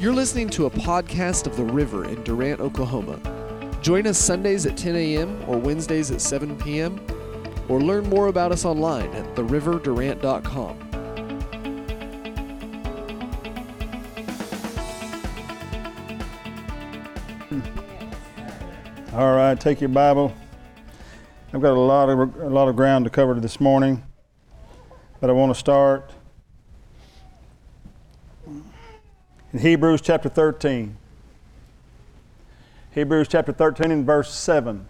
[0.00, 3.20] You're listening to a podcast of The River in Durant, Oklahoma.
[3.82, 5.44] Join us Sundays at 10 a.m.
[5.46, 6.98] or Wednesdays at 7 p.m.
[7.68, 10.78] or learn more about us online at theriverdurant.com.
[19.12, 20.34] All right, take your Bible.
[21.52, 24.02] I've got a lot of a lot of ground to cover this morning,
[25.20, 26.10] but I want to start
[29.52, 30.96] in Hebrews chapter 13.
[32.92, 34.86] Hebrews chapter 13 and verse 7.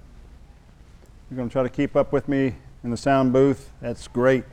[1.31, 3.71] You're going to try to keep up with me in the sound booth.
[3.81, 4.45] That's great.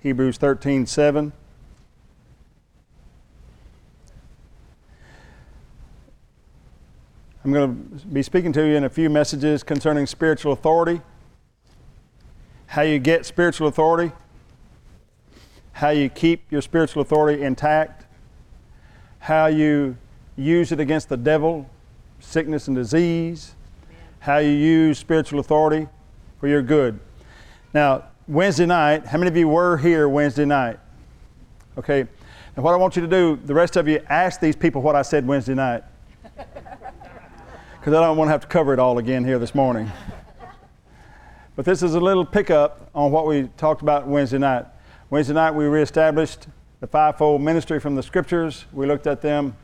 [0.00, 1.32] Hebrews 13, 7.
[7.42, 11.00] I'm going to be speaking to you in a few messages concerning spiritual authority,
[12.66, 14.12] how you get spiritual authority,
[15.72, 17.99] how you keep your spiritual authority intact,
[19.20, 19.96] how you
[20.36, 21.70] use it against the devil,
[22.18, 23.54] sickness and disease,
[24.18, 25.86] how you use spiritual authority
[26.40, 26.98] for your good.
[27.72, 30.78] Now, Wednesday night, how many of you were here Wednesday night?
[31.78, 32.00] Okay,
[32.56, 34.96] and what I want you to do, the rest of you, ask these people what
[34.96, 35.84] I said Wednesday night
[37.80, 39.90] because I don't want to have to cover it all again here this morning.
[41.56, 44.66] but this is a little pickup on what we talked about Wednesday night.
[45.08, 46.46] Wednesday night, we reestablished
[46.80, 48.64] the fivefold ministry from the scriptures.
[48.72, 49.56] We looked at them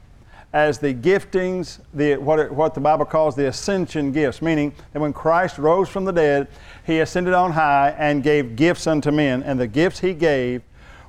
[0.53, 5.13] as the giftings, the, what, what the Bible calls the ascension gifts, meaning that when
[5.13, 6.49] Christ rose from the dead,
[6.85, 9.43] he ascended on high and gave gifts unto men.
[9.43, 10.63] And the gifts he gave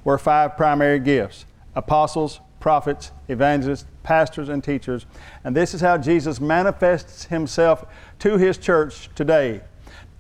[0.04, 5.06] were five primary gifts apostles, prophets, evangelists, pastors, and teachers.
[5.44, 7.86] And this is how Jesus manifests himself
[8.20, 9.62] to his church today.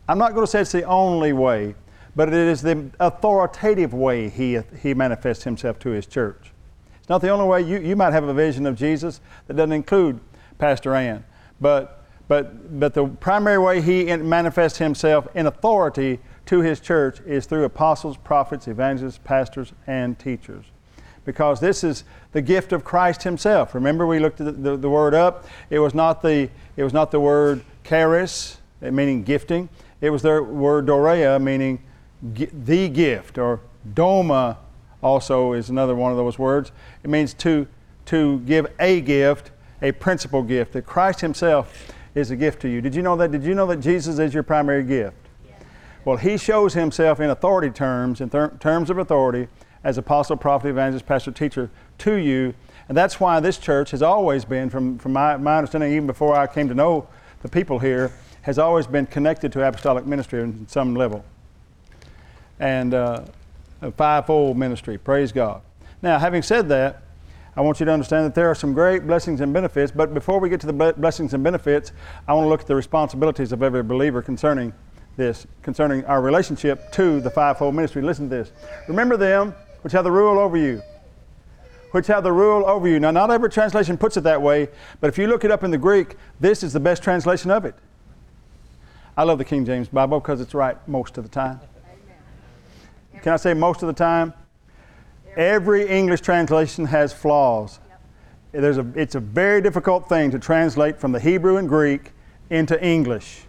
[0.08, 1.76] I'm not going to say it's the only way,
[2.18, 6.52] but it is the authoritative way he, he manifests himself to his church.
[6.98, 7.62] It's not the only way.
[7.62, 10.20] You, you might have a vision of Jesus that doesn't include
[10.58, 11.24] Pastor Ann,
[11.62, 17.46] but, but, but the primary way he manifests himself in authority to his church is
[17.46, 20.66] through apostles, prophets, evangelists, pastors, and teachers
[21.24, 23.75] because this is the gift of Christ Himself.
[23.75, 25.46] Remember, we looked at the, the, the word up.
[25.70, 29.68] It was not the it was not the word charis, meaning gifting.
[30.00, 31.84] It was the word dorea, meaning
[32.22, 33.59] the gift, or
[33.94, 34.57] doma,
[35.03, 36.72] also is another one of those words.
[37.03, 37.67] It means to
[38.07, 39.51] to give a gift,
[39.81, 40.73] a principal gift.
[40.73, 42.81] That Christ Himself is a gift to you.
[42.81, 43.31] Did you know that?
[43.31, 45.16] Did you know that Jesus is your primary gift?
[46.05, 49.47] Well, He shows Himself in authority terms, in ter- terms of authority
[49.84, 52.53] as apostle, prophet, evangelist, pastor, teacher to you.
[52.88, 56.35] And that's why this church has always been, from, from my, my understanding, even before
[56.35, 57.07] I came to know
[57.41, 58.11] the people here,
[58.41, 61.23] has always been connected to apostolic ministry in some level.
[62.59, 63.23] And uh,
[63.81, 64.97] a fivefold ministry.
[64.97, 65.62] Praise God.
[66.01, 67.03] Now, having said that,
[67.56, 70.40] I want you to understand that there are some great blessings and benefits, but before
[70.40, 71.91] we get to the blessings and benefits,
[72.28, 74.73] I want to look at the responsibilities of every believer concerning
[75.16, 78.03] this, concerning our relationship to the fivefold ministry.
[78.03, 78.51] Listen to this.
[78.88, 80.84] Remember them which have the rule over you.
[81.91, 83.00] Which have the rule over you.
[83.00, 84.69] Now, not every translation puts it that way,
[85.01, 87.66] but if you look it up in the Greek, this is the best translation of
[87.66, 87.73] it.
[89.16, 91.59] I love the King James Bible because it's right most of the time.
[93.28, 94.34] Can I say most of the time?
[95.36, 97.82] Every English translation has flaws.
[98.54, 102.14] There's a, it's a very difficult thing to translate from the Hebrew and Greek
[102.50, 103.42] into English.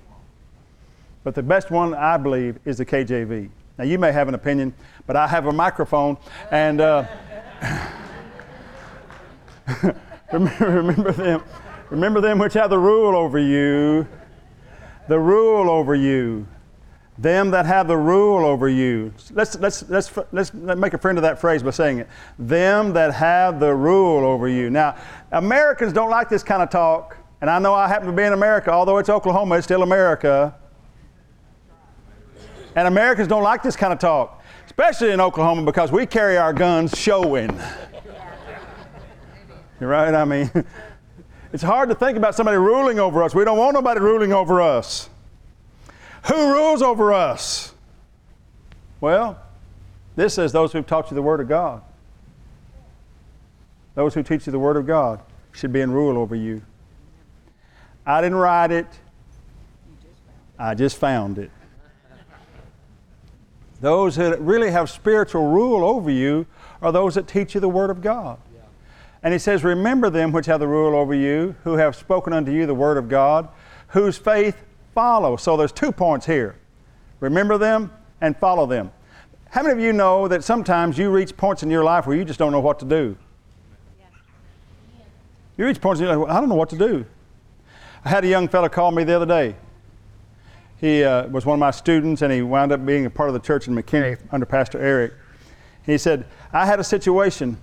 [1.23, 3.51] But the best one, I believe, is the KJV.
[3.79, 4.75] Now, you may have an opinion,
[5.07, 6.17] but I have a microphone,
[6.51, 7.07] and uh,
[10.33, 11.45] remember them.
[11.91, 14.09] Remember them which have the rule over you.
[15.07, 16.49] The rule over you.
[17.19, 19.13] Them that have the rule over you.
[19.33, 22.09] Let's, let's, let's, let's make a friend of that phrase by saying it.
[22.39, 24.71] Them that have the rule over you.
[24.71, 24.97] Now,
[25.33, 28.33] Americans don't like this kind of talk, and I know I happen to be in
[28.33, 30.55] America, although it's Oklahoma, it's still America.
[32.77, 36.53] And Americans don't like this kind of talk, especially in Oklahoma because we carry our
[36.53, 37.51] guns showing.
[39.81, 40.15] You're right?
[40.15, 40.49] I mean,
[41.53, 43.35] it's hard to think about somebody ruling over us.
[43.35, 45.11] We don't want nobody ruling over us.
[46.29, 47.73] Who rules over us?
[49.01, 49.41] Well,
[50.15, 51.83] this says those who've taught you the Word of God.
[53.95, 55.21] Those who teach you the Word of God
[55.53, 56.63] should be in rule over you.
[58.05, 58.87] I didn't write it,
[60.59, 61.51] I just found it.
[63.81, 66.47] Those that really have spiritual rule over you
[66.83, 68.39] are those that teach you the Word of God.
[69.23, 72.53] And he says, Remember them which have the rule over you, who have spoken unto
[72.53, 73.49] you the Word of God,
[73.89, 74.63] whose faith
[74.99, 75.37] follow.
[75.37, 76.57] So there's two points here
[77.21, 78.91] remember them and follow them.
[79.51, 82.25] How many of you know that sometimes you reach points in your life where you
[82.25, 83.17] just don't know what to do?
[85.57, 87.07] You reach points and you're like, well, I don't know what to do.
[88.05, 89.55] I had a young fellow call me the other day.
[90.81, 93.35] He uh, was one of my students, and he wound up being a part of
[93.35, 95.13] the church in McKinney under Pastor Eric.
[95.87, 97.57] he said, I had a situation.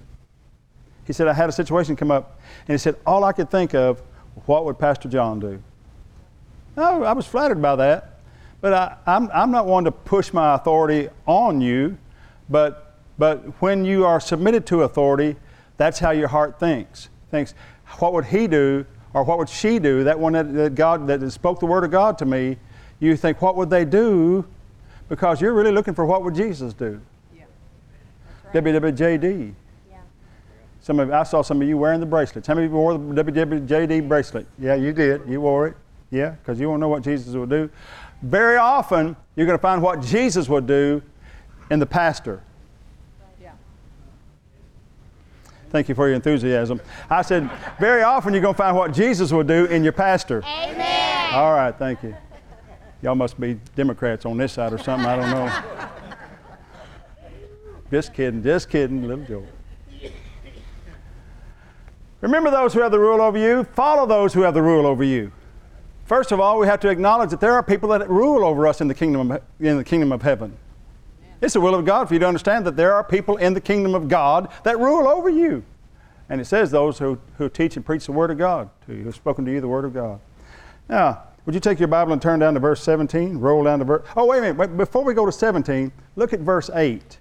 [1.06, 3.74] He said, I had a situation come up, and he said, all I could think
[3.74, 4.02] of,
[4.46, 5.62] what would Pastor John do?
[6.78, 8.20] No, I was flattered by that,
[8.62, 11.98] but I, I'm, I'm not one to push my authority on you,
[12.50, 15.38] but, but when you are submitted to authority,
[15.78, 17.10] that's how your heart thinks.
[17.32, 17.54] Thinks,
[18.00, 20.04] what would he do, or what would she do?
[20.04, 22.58] That one that, that God that spoke the word of God to me,
[23.00, 24.46] you think, what would they do?
[25.08, 27.00] Because you're really looking for what would Jesus do?
[27.36, 27.44] Yeah.
[28.54, 28.64] Right.
[28.64, 29.54] WWJD.
[29.90, 29.98] Yeah.
[30.82, 32.48] Some of I saw some of you wearing the bracelets.
[32.48, 34.48] How many of you wore the WWJD bracelet?
[34.58, 35.22] Yeah, you did.
[35.28, 35.78] You wore it.
[36.16, 37.70] Yeah, because you won't know what Jesus would do.
[38.22, 41.02] Very often, you're going to find what Jesus would do
[41.70, 42.42] in the pastor.
[43.42, 43.52] Yeah.
[45.72, 46.80] Thank you for your enthusiasm.
[47.10, 47.50] I said,
[47.82, 50.42] very often you're going to find what Jesus would do in your pastor.
[50.46, 51.34] Amen.
[51.34, 52.16] All right, thank you.
[53.02, 55.06] Y'all must be Democrats on this side or something.
[55.06, 55.88] I don't know.
[57.92, 59.48] just kidding, just kidding, little joke.
[62.22, 65.04] Remember those who have the rule over you, follow those who have the rule over
[65.04, 65.34] you.
[66.06, 68.80] First of all, we have to acknowledge that there are people that rule over us
[68.80, 70.56] in the kingdom of, in the kingdom of heaven.
[71.42, 73.62] It's the will of God for you to understand that there are people in the
[73.62, 75.64] kingdom of God that rule over you.
[76.30, 79.00] And it says those who, who teach and preach the Word of God to you,
[79.00, 80.20] who have spoken to you the Word of God.
[80.88, 83.38] Now, would you take your Bible and turn down to verse 17?
[83.38, 84.08] Roll down to verse.
[84.16, 84.78] Oh, wait a minute.
[84.78, 87.20] Before we go to 17, look at verse 8.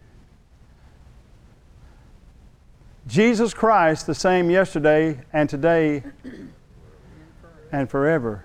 [3.07, 6.03] Jesus Christ, the same yesterday and today
[7.73, 8.45] and forever.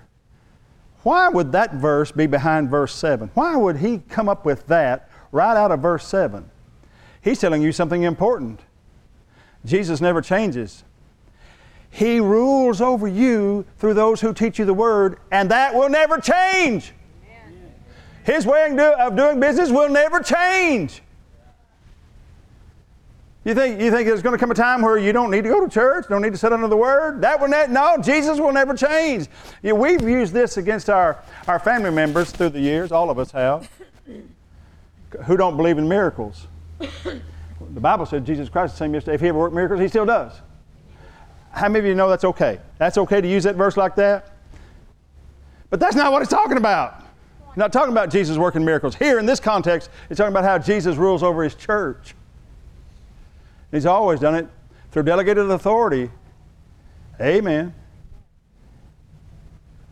[1.02, 3.30] Why would that verse be behind verse 7?
[3.34, 6.50] Why would he come up with that right out of verse 7?
[7.22, 8.60] He's telling you something important.
[9.64, 10.84] Jesus never changes.
[11.90, 16.18] He rules over you through those who teach you the Word, and that will never
[16.18, 16.92] change.
[18.22, 21.02] His way of doing business will never change.
[23.44, 25.48] You think, you think there's going to come a time where you don't need to
[25.48, 27.22] go to church, don't need to sit under the Word?
[27.22, 29.28] That will ne- no, Jesus will never change.
[29.62, 33.18] You know, we've used this against our, our family members through the years, all of
[33.18, 33.70] us have,
[35.24, 36.48] who don't believe in miracles.
[36.78, 39.14] The Bible said Jesus Christ is the same yesterday.
[39.14, 40.32] If He ever worked miracles, He still does.
[41.52, 42.60] How many of you know that's okay?
[42.76, 44.32] That's okay to use that verse like that?
[45.70, 47.04] But that's not what it's talking about.
[47.48, 48.94] It's not talking about Jesus working miracles.
[48.94, 52.14] Here in this context, it's talking about how Jesus rules over his church.
[53.70, 54.48] He's always done it
[54.90, 56.10] through delegated authority.
[57.20, 57.74] Amen.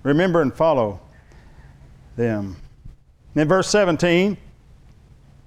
[0.03, 1.01] Remember and follow
[2.17, 2.57] them.
[3.35, 4.37] And in verse 17,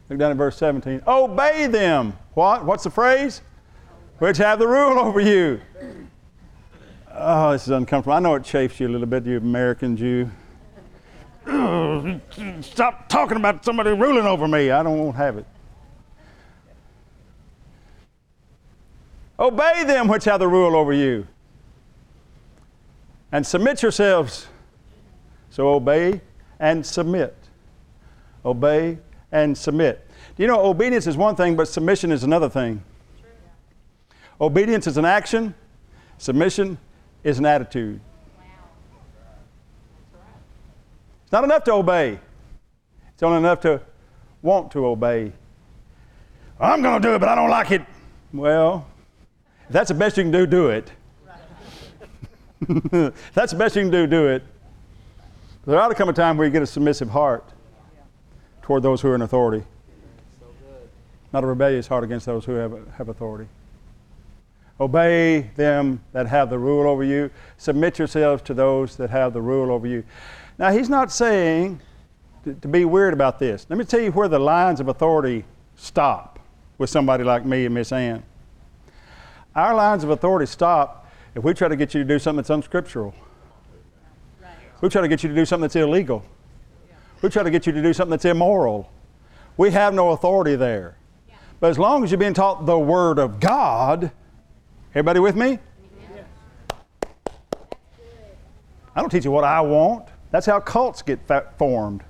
[0.09, 1.01] look down at verse 17.
[1.07, 2.17] Obey them.
[2.33, 2.65] What?
[2.65, 3.41] What's the phrase?
[4.19, 5.59] Which have the rule over you.
[7.13, 8.13] Oh, this is uncomfortable.
[8.13, 10.29] I know it chafes you a little bit, you American Jew.
[12.61, 14.69] Stop talking about somebody ruling over me.
[14.71, 15.45] I don't want to have it.
[19.41, 21.27] Obey them which have the rule over you.
[23.31, 24.45] And submit yourselves.
[25.49, 26.21] So obey
[26.59, 27.35] and submit.
[28.45, 28.99] Obey
[29.31, 30.07] and submit.
[30.35, 32.83] Do you know obedience is one thing, but submission is another thing?
[34.39, 35.55] Obedience is an action,
[36.19, 36.77] submission
[37.23, 37.99] is an attitude.
[41.23, 42.19] It's not enough to obey,
[43.13, 43.81] it's only enough to
[44.41, 45.31] want to obey.
[46.59, 47.81] I'm going to do it, but I don't like it.
[48.33, 48.87] Well,
[49.71, 50.91] that's the best you can do, do it.
[53.33, 54.43] that's the best you can do, do it.
[55.65, 57.47] There ought to come a time where you get a submissive heart
[58.61, 59.65] toward those who are in authority,
[61.33, 63.47] not a rebellious heart against those who have, have authority.
[64.79, 67.29] Obey them that have the rule over you.
[67.57, 70.03] Submit yourselves to those that have the rule over you.
[70.57, 71.79] Now, he's not saying
[72.43, 73.67] to, to be weird about this.
[73.69, 76.39] Let me tell you where the lines of authority stop
[76.79, 78.23] with somebody like me and Miss Ann.
[79.55, 82.49] Our lines of authority stop if we try to get you to do something that's
[82.49, 83.13] unscriptural.
[84.81, 86.23] We try to get you to do something that's illegal.
[87.21, 88.91] We try to get you to do something that's immoral.
[89.57, 90.97] We have no authority there.
[91.59, 94.11] But as long as you're being taught the Word of God,
[94.93, 95.57] Everybody with me?
[98.93, 100.09] I don't teach you what I want.
[100.31, 101.19] That's how cults get
[101.57, 102.03] formed.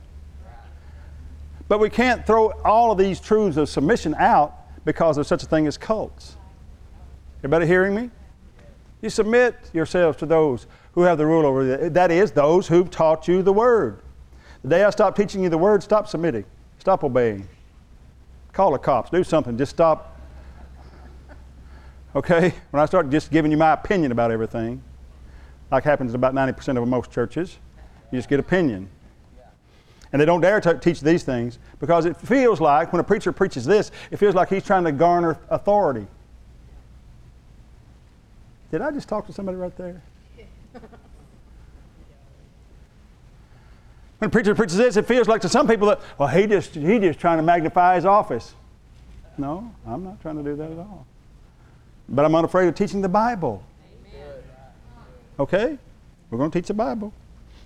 [1.67, 5.45] But we can't throw all of these truths of submission out because there's such a
[5.45, 6.37] thing as cults.
[7.41, 8.09] Everybody hearing me?
[9.01, 11.89] You submit yourselves to those who have the rule over you.
[11.89, 14.01] That is, those who've taught you the Word.
[14.61, 16.45] The day I stop teaching you the Word, stop submitting.
[16.77, 17.47] Stop obeying.
[18.53, 19.09] Call the cops.
[19.09, 19.57] Do something.
[19.57, 20.11] Just stop
[22.15, 22.53] Okay?
[22.71, 24.83] When I start just giving you my opinion about everything,
[25.71, 27.57] like happens in about 90% of most churches,
[28.11, 28.89] you just get opinion.
[30.11, 33.31] And they don't dare t- teach these things because it feels like when a preacher
[33.31, 36.05] preaches this, it feels like he's trying to garner authority.
[38.71, 40.01] Did I just talk to somebody right there?
[44.17, 46.75] When a preacher preaches this, it feels like to some people that, well, he just
[46.75, 48.53] he just trying to magnify his office.
[49.37, 51.05] No, I'm not trying to do that at all.
[52.07, 53.63] But I'm unafraid of teaching the Bible.
[55.39, 55.77] Okay?
[56.29, 57.11] We're going to teach the Bible.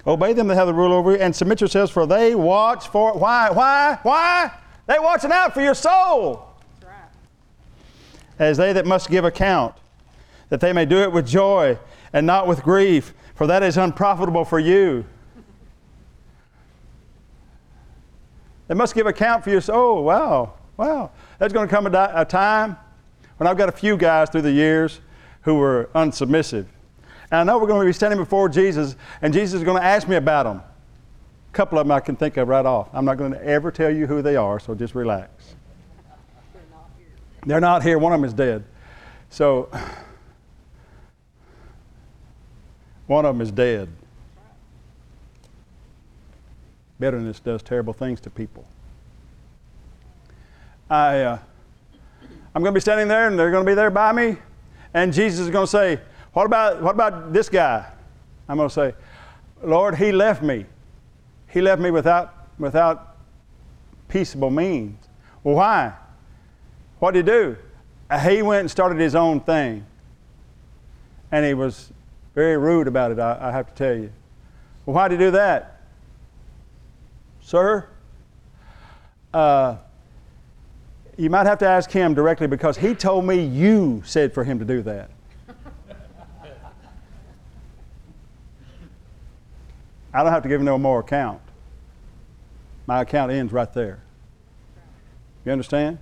[0.07, 3.13] Obey them that have the rule over you, and submit yourselves, for they watch for
[3.13, 3.49] why?
[3.51, 3.99] Why?
[4.03, 4.51] Why?
[4.87, 6.47] They watching out for your soul.
[8.39, 9.75] As they that must give account,
[10.55, 11.77] that they may do it with joy
[12.13, 15.03] and not with grief, for that is unprofitable for you.
[18.69, 19.59] They must give account for you.
[19.67, 21.11] Oh, wow, wow.
[21.39, 22.77] There's going to come a, di- a time
[23.35, 25.01] when I've got a few guys through the years
[25.41, 26.67] who were unsubmissive.
[27.31, 29.85] And I know we're going to be standing before Jesus, and Jesus is going to
[29.85, 30.59] ask me about them.
[30.59, 32.87] A couple of them I can think of right off.
[32.93, 35.55] I'm not going to ever tell you who they are, so just relax.
[37.45, 37.99] They're not here.
[37.99, 38.63] One of them is dead.
[39.29, 39.69] So,
[43.07, 43.89] one of them is dead.
[46.99, 48.65] Bitterness does terrible things to people.
[50.89, 51.39] I, uh,
[52.53, 54.37] I'm going to be standing there, and they're going to be there by me,
[54.93, 55.99] and Jesus is going to say,
[56.33, 57.85] "What about what about this guy?"
[58.47, 58.93] I'm going to say,
[59.63, 60.65] "Lord, he left me.
[61.47, 63.17] He left me without without
[64.07, 65.07] peaceable means.
[65.43, 65.93] Well, why?
[66.99, 67.57] What did he do?
[68.21, 69.85] He went and started his own thing,
[71.31, 71.91] and he was
[72.35, 73.19] very rude about it.
[73.19, 74.11] I, I have to tell you.
[74.85, 75.81] Well, why did he do that?"
[77.41, 77.87] Sir,
[79.33, 79.77] uh,
[81.17, 84.59] you might have to ask him directly because he told me you said for him
[84.59, 85.09] to do that.
[90.13, 91.41] I don't have to give him no more account.
[92.87, 93.99] My account ends right there.
[95.43, 95.97] You understand?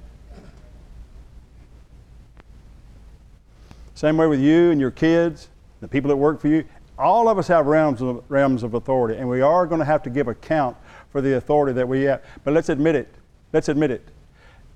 [3.95, 5.47] Same way with you and your kids,
[5.83, 6.63] the people that work for you.
[6.97, 10.01] All of us have realms of, realms of authority, and we are going to have
[10.03, 10.77] to give account
[11.11, 12.23] for the authority that we have.
[12.45, 13.13] But let's admit it.
[13.51, 14.07] Let's admit it.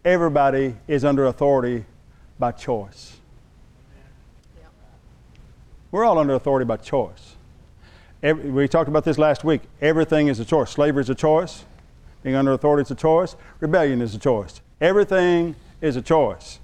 [0.03, 1.85] Everybody is under authority
[2.37, 3.15] by choice.
[5.91, 7.35] We're all under authority by choice.
[8.21, 9.61] Every, we talked about this last week.
[9.81, 10.71] Everything is a choice.
[10.71, 11.63] Slavery is a choice.
[12.21, 13.37] Being under authority is a choice.
[13.61, 14.59] Rebellion is a choice.
[14.81, 16.59] Everything is a choice.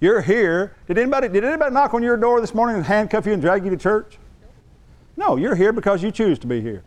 [0.00, 0.76] You're here.
[0.86, 3.64] Did anybody, did anybody knock on your door this morning and handcuff you and drag
[3.64, 4.18] you to church?
[5.16, 6.84] No, you're here because you choose to be here.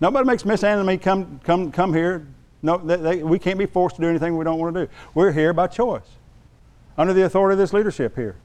[0.00, 2.24] Nobody makes Miss Anna and me come, come, come here.
[2.62, 4.92] No, they, they, we can't be forced to do anything we don't want to do.
[5.14, 6.06] We're here by choice,
[6.96, 8.36] under the authority of this leadership here,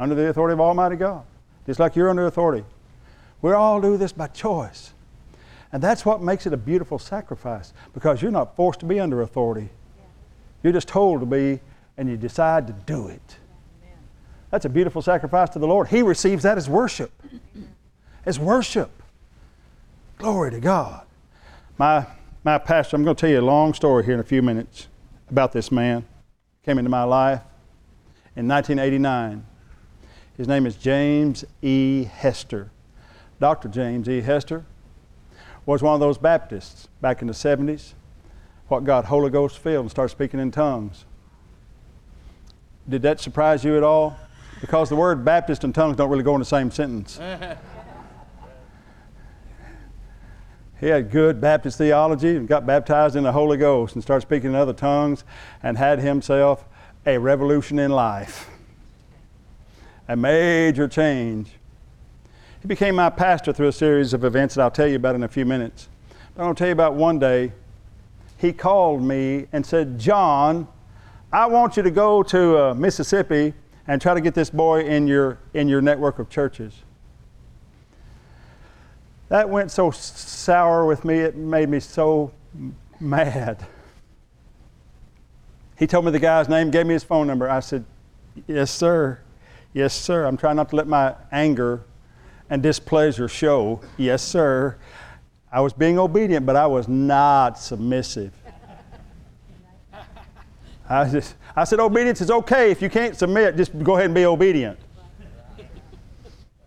[0.00, 1.24] under the authority of Almighty God,
[1.66, 2.64] just like you're under authority.
[3.40, 4.92] We all do this by choice.
[5.72, 9.22] And that's what makes it a beautiful sacrifice because you're not forced to be under
[9.22, 9.70] authority.
[10.62, 11.60] You're just told to be,
[12.02, 13.36] and you decide to do it.
[14.50, 15.86] That's a beautiful sacrifice to the Lord.
[15.86, 17.12] He receives that as worship.
[18.26, 18.90] As worship.
[20.18, 21.06] Glory to God.
[21.78, 22.04] My,
[22.42, 24.88] my pastor, I'm going to tell you a long story here in a few minutes
[25.30, 26.04] about this man.
[26.64, 27.40] Came into my life
[28.34, 29.46] in 1989.
[30.36, 32.02] His name is James E.
[32.02, 32.72] Hester.
[33.38, 33.68] Dr.
[33.68, 34.20] James E.
[34.22, 34.64] Hester
[35.66, 37.92] was one of those Baptists back in the 70s,
[38.66, 41.04] what got Holy Ghost filled and started speaking in tongues.
[42.88, 44.16] Did that surprise you at all?
[44.60, 47.18] Because the word Baptist and tongues don't really go in the same sentence.
[50.80, 54.50] he had good Baptist theology and got baptized in the Holy Ghost and started speaking
[54.50, 55.24] in other tongues
[55.62, 56.64] and had himself
[57.06, 58.48] a revolution in life,
[60.08, 61.50] a major change.
[62.60, 65.24] He became my pastor through a series of events that I'll tell you about in
[65.24, 65.88] a few minutes.
[66.34, 67.52] But I'll tell you about one day.
[68.38, 70.68] He called me and said, John,
[71.32, 73.54] I want you to go to uh, Mississippi
[73.86, 76.74] and try to get this boy in your, in your network of churches.
[79.28, 82.32] That went so sour with me, it made me so
[83.00, 83.66] mad.
[85.78, 87.48] He told me the guy's name, gave me his phone number.
[87.48, 87.86] I said,
[88.46, 89.20] Yes, sir.
[89.72, 90.26] Yes, sir.
[90.26, 91.82] I'm trying not to let my anger
[92.50, 93.80] and displeasure show.
[93.96, 94.76] Yes, sir.
[95.50, 98.32] I was being obedient, but I was not submissive.
[100.88, 102.70] I, just, I said, obedience is okay.
[102.70, 104.78] If you can't submit, just go ahead and be obedient.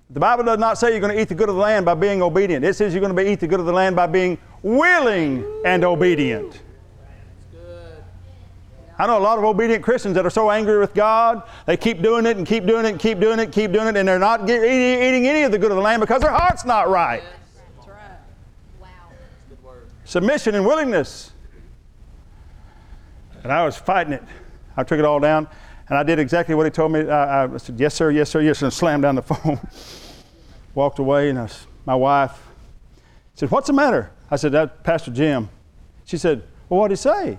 [0.09, 1.93] The Bible does not say you're going to eat the good of the land by
[1.93, 2.63] being obedient.
[2.63, 5.45] It says you're going to be, eat the good of the land by being willing
[5.65, 6.61] and obedient.
[8.97, 12.01] I know a lot of obedient Christians that are so angry with God, they keep
[12.01, 14.07] doing it and keep doing it and keep doing it, and keep doing it, and
[14.07, 16.63] they're not get, eating, eating any of the good of the land because their heart's
[16.63, 17.21] not right.
[17.75, 18.17] That's right.
[18.79, 18.87] Wow.
[20.05, 21.33] Submission and willingness.
[23.45, 24.23] And I was fighting it.
[24.75, 25.47] I took it all down,
[25.87, 27.07] and I did exactly what he told me.
[27.07, 29.59] I, I said, Yes, sir, yes, sir, yes, sir, and slammed down the phone.
[30.73, 31.47] Walked away, and I
[31.85, 32.41] my wife
[33.35, 34.09] said, What's the matter?
[34.31, 35.47] I said, That's Pastor Jim.
[36.05, 37.37] She said, Well, what did he say?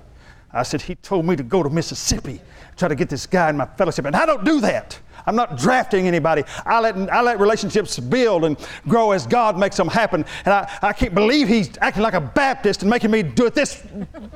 [0.53, 2.41] I said, He told me to go to Mississippi,
[2.77, 4.05] try to get this guy in my fellowship.
[4.05, 5.01] And I don't do that.
[5.27, 6.45] I'm not drafting anybody.
[6.65, 10.25] I let, I let relationships build and grow as God makes them happen.
[10.45, 13.55] And I, I can't believe he's acting like a Baptist and making me do it
[13.55, 13.83] this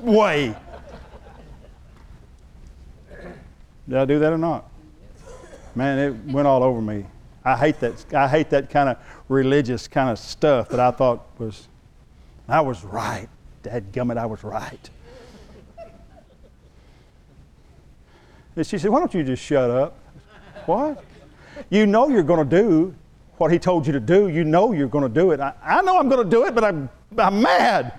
[0.00, 0.56] way.
[3.90, 4.70] Did I do that or not?
[5.74, 7.06] Man, it went all over me.
[7.44, 8.14] I hate that.
[8.14, 11.66] I hate that kind of religious kind of stuff that I thought was.
[12.48, 13.28] I was right.
[13.64, 14.90] Dad gummit, I was right.
[18.54, 19.96] And she said, Why don't you just shut up?
[20.66, 21.02] what?
[21.68, 22.94] You know you're going to do
[23.38, 24.28] what he told you to do.
[24.28, 25.40] You know you're going to do it.
[25.40, 27.92] I, I know I'm going to do it, but I'm, I'm mad.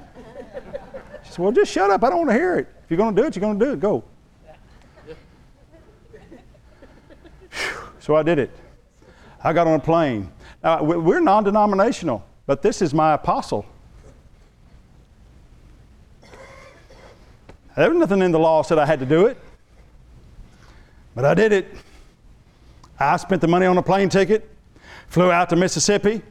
[1.26, 2.02] She said, Well, just shut up.
[2.02, 2.70] I don't want to hear it.
[2.86, 3.82] If you're going to do it, you're going to do it.
[3.82, 4.06] Go.
[8.02, 8.50] So I did it.
[9.44, 10.30] I got on a plane.
[10.64, 13.66] Now, we're non denominational, but this is my apostle.
[17.78, 19.38] There was nothing in the law said I had to do it,
[21.16, 21.68] but I did it.
[23.00, 24.50] I spent the money on a plane ticket,
[25.08, 26.22] flew out to Mississippi.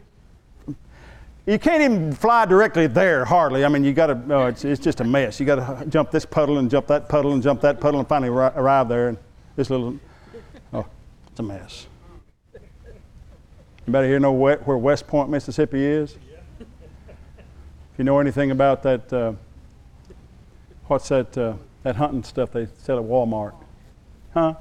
[1.46, 3.64] You can't even fly directly there, hardly.
[3.64, 5.40] I mean, you got to, oh, it's, it's just a mess.
[5.40, 8.08] You got to jump this puddle and jump that puddle and jump that puddle and
[8.08, 9.08] finally arrive there.
[9.08, 9.18] And
[9.56, 9.98] this little
[11.38, 11.87] a mess.
[13.87, 16.16] Anybody here know where West Point, Mississippi is?
[16.60, 19.32] If you know anything about that, uh,
[20.87, 23.54] what's that, uh, that hunting stuff they sell at Walmart?
[24.32, 24.54] Huh?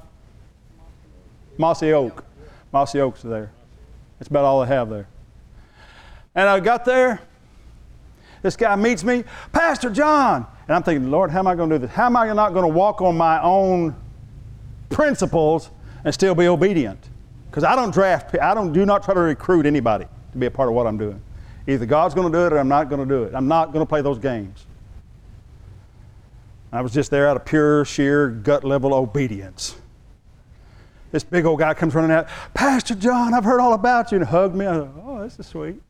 [1.58, 2.24] Mossy Oak.
[2.72, 3.52] Mossy Oak's are there.
[4.18, 5.06] That's about all they have there.
[6.34, 7.20] And I got there.
[8.42, 10.46] This guy meets me, Pastor John.
[10.66, 11.94] And I'm thinking, Lord, how am I going to do this?
[11.94, 13.94] How am I not going to walk on my own
[14.88, 15.70] principles
[16.04, 17.10] and still be obedient.
[17.50, 20.50] Because I don't draft, I don't do not try to recruit anybody to be a
[20.50, 21.20] part of what I'm doing.
[21.66, 23.34] Either God's going to do it or I'm not going to do it.
[23.34, 24.66] I'm not going to play those games.
[26.72, 29.76] I was just there out of pure, sheer, gut level obedience.
[31.10, 34.26] This big old guy comes running out, Pastor John, I've heard all about you, and
[34.26, 34.66] hugged me.
[34.66, 35.82] I thought, oh, this is sweet.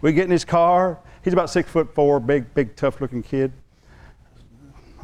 [0.00, 0.98] We get in his car.
[1.22, 3.52] He's about six foot four, big, big, tough looking kid.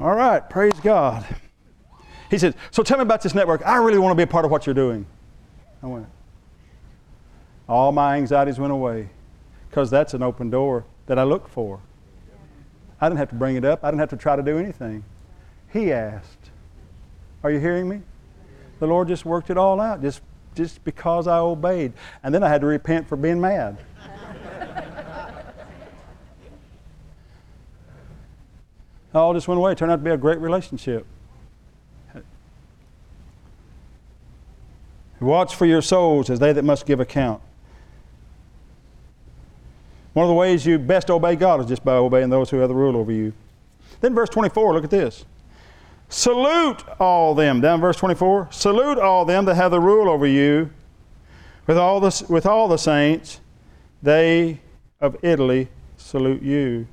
[0.00, 1.24] All right, praise God.
[2.30, 3.66] He said, So tell me about this network.
[3.66, 5.06] I really want to be a part of what you're doing.
[5.82, 6.06] I went,
[7.68, 9.08] All my anxieties went away
[9.68, 11.80] because that's an open door that I look for.
[13.00, 15.04] I didn't have to bring it up, I didn't have to try to do anything.
[15.72, 16.50] He asked.
[17.42, 18.02] Are you hearing me?
[18.80, 20.20] The Lord just worked it all out just,
[20.54, 21.92] just because I obeyed.
[22.22, 23.78] And then I had to repent for being mad.
[29.14, 29.72] all just went away.
[29.72, 31.06] It turned out to be a great relationship.
[35.20, 37.42] Watch for your souls as they that must give account.
[40.12, 42.68] One of the ways you best obey God is just by obeying those who have
[42.68, 43.32] the rule over you.
[44.00, 45.24] Then, verse 24, look at this.
[46.08, 48.48] Salute all them, down verse 24.
[48.50, 50.70] Salute all them that have the rule over you
[51.66, 53.40] with all the, with all the saints.
[54.02, 54.60] They
[55.00, 56.86] of Italy salute you.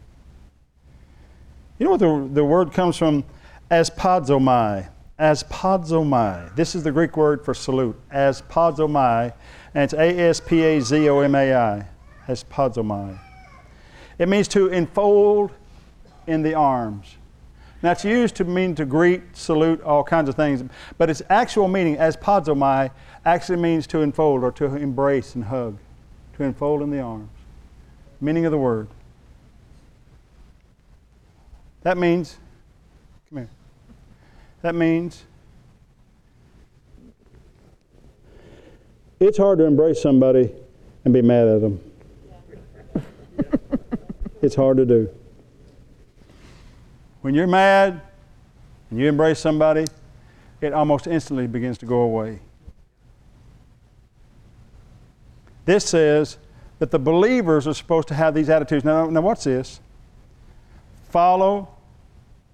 [1.80, 3.24] You know what the, the word comes from?
[3.72, 6.56] Aspazomai aspazomai.
[6.56, 9.34] This is the Greek word for salute, aspazomai,
[9.73, 11.88] and it's A S P A Z O M A I,
[12.28, 13.19] aspazomai.
[14.17, 15.51] It means to enfold
[16.28, 17.15] in the arms.
[17.82, 20.63] Now it's used to mean to greet, salute, all kinds of things,
[20.97, 22.91] but its actual meaning, aspazomai,
[23.25, 25.78] actually means to enfold or to embrace and hug,
[26.38, 27.30] to enfold in the arms.
[28.21, 28.88] Meaning of the word.
[31.84, 32.38] That means.
[34.65, 35.23] That means
[39.19, 40.51] it's hard to embrace somebody
[41.04, 41.80] and be mad at them.
[44.41, 45.08] it's hard to do.
[47.21, 48.01] When you're mad
[48.89, 49.86] and you embrace somebody,
[50.62, 52.39] it almost instantly begins to go away.
[55.65, 56.39] This says
[56.80, 58.84] that the believers are supposed to have these attitudes.
[58.84, 59.80] Now, now what's this?
[61.12, 61.67] Follow,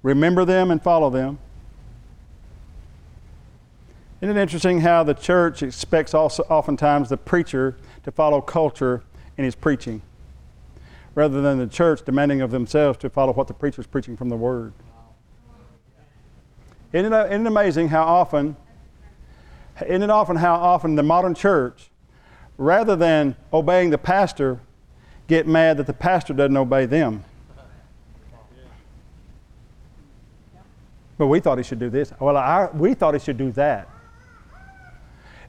[0.04, 1.40] remember them, and follow them.
[4.22, 9.02] Isn't it interesting how the church expects also oftentimes the preacher to follow culture
[9.36, 10.04] in his preaching,
[11.16, 14.30] rather than the church demanding of themselves to follow what the preacher is preaching from
[14.30, 14.74] the Word?
[16.94, 18.56] Isn't it, isn't it amazing how often,
[19.84, 21.90] isn't it often how often the modern church,
[22.60, 24.60] rather than obeying the pastor,
[25.26, 27.24] get mad that the pastor doesn't obey them?
[31.18, 32.14] But we thought he should do this.
[32.20, 33.88] Well, I, we thought he should do that.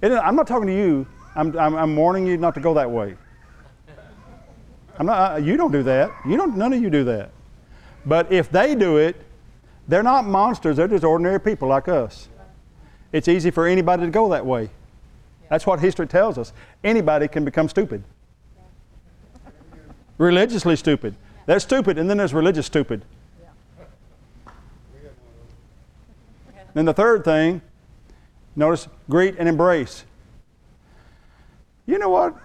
[0.02, 1.06] I'm not talking to you.
[1.36, 3.16] I'm, I'm, I'm warning you not to go that way.
[4.98, 6.10] I'm not, uh, you don't do that.
[6.26, 7.30] You don't, none of you do that.
[8.04, 9.16] But if they do it,
[9.88, 10.76] they're not monsters.
[10.76, 12.28] They're just ordinary people like us.
[13.12, 14.70] It's easy for anybody to go that way.
[15.48, 16.52] That's what history tells us.
[16.82, 18.02] Anybody can become stupid.
[20.18, 21.14] Religiously stupid.
[21.46, 23.04] There's stupid, and then there's religious stupid.
[26.74, 27.60] Then the third thing,
[28.56, 30.04] notice greet and embrace.
[31.86, 32.36] You know what?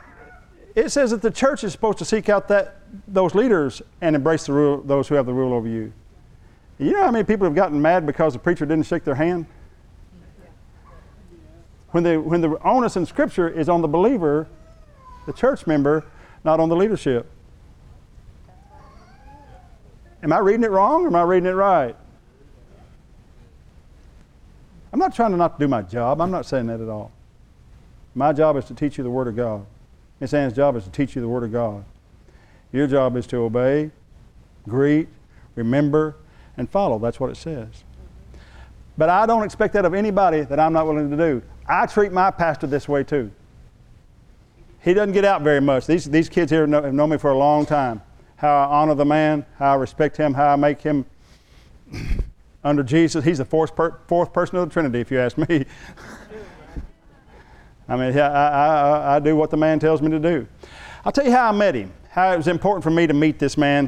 [0.76, 4.46] It says that the church is supposed to seek out that those leaders and embrace
[4.46, 5.92] the rule, those who have the rule over you.
[6.78, 9.48] You know how many people have gotten mad because the preacher didn't shake their hand?
[11.92, 14.48] When the, when the onus in Scripture is on the believer,
[15.26, 16.06] the church member,
[16.44, 17.30] not on the leadership.
[20.22, 21.96] Am I reading it wrong or am I reading it right?
[24.92, 26.22] I'm not trying to not do my job.
[26.22, 27.12] I'm not saying that at all.
[28.16, 29.66] My job is to teach you the Word of God.
[30.20, 31.84] Miss Ann's job is to teach you the Word of God.
[32.72, 33.92] Your job is to obey,
[34.68, 35.08] greet,
[35.56, 36.16] remember,
[36.58, 37.00] and follow.
[37.00, 37.84] That's what it says.
[38.98, 41.44] But I don't expect that of anybody that I'm not willing to do.
[41.68, 43.32] I treat my pastor this way too.
[44.82, 45.86] He doesn't get out very much.
[45.86, 48.02] These, these kids here know, have known me for a long time.
[48.38, 51.06] How I honor the man, how I respect him, how I make him
[52.68, 53.24] under Jesus.
[53.24, 55.66] He's the fourth, per, fourth person of the Trinity, if you ask me.
[57.90, 60.46] I mean, I, I, I, do what the man tells me to do.
[61.06, 63.40] I'll tell you how I met him, how it was important for me to meet
[63.40, 63.86] this man.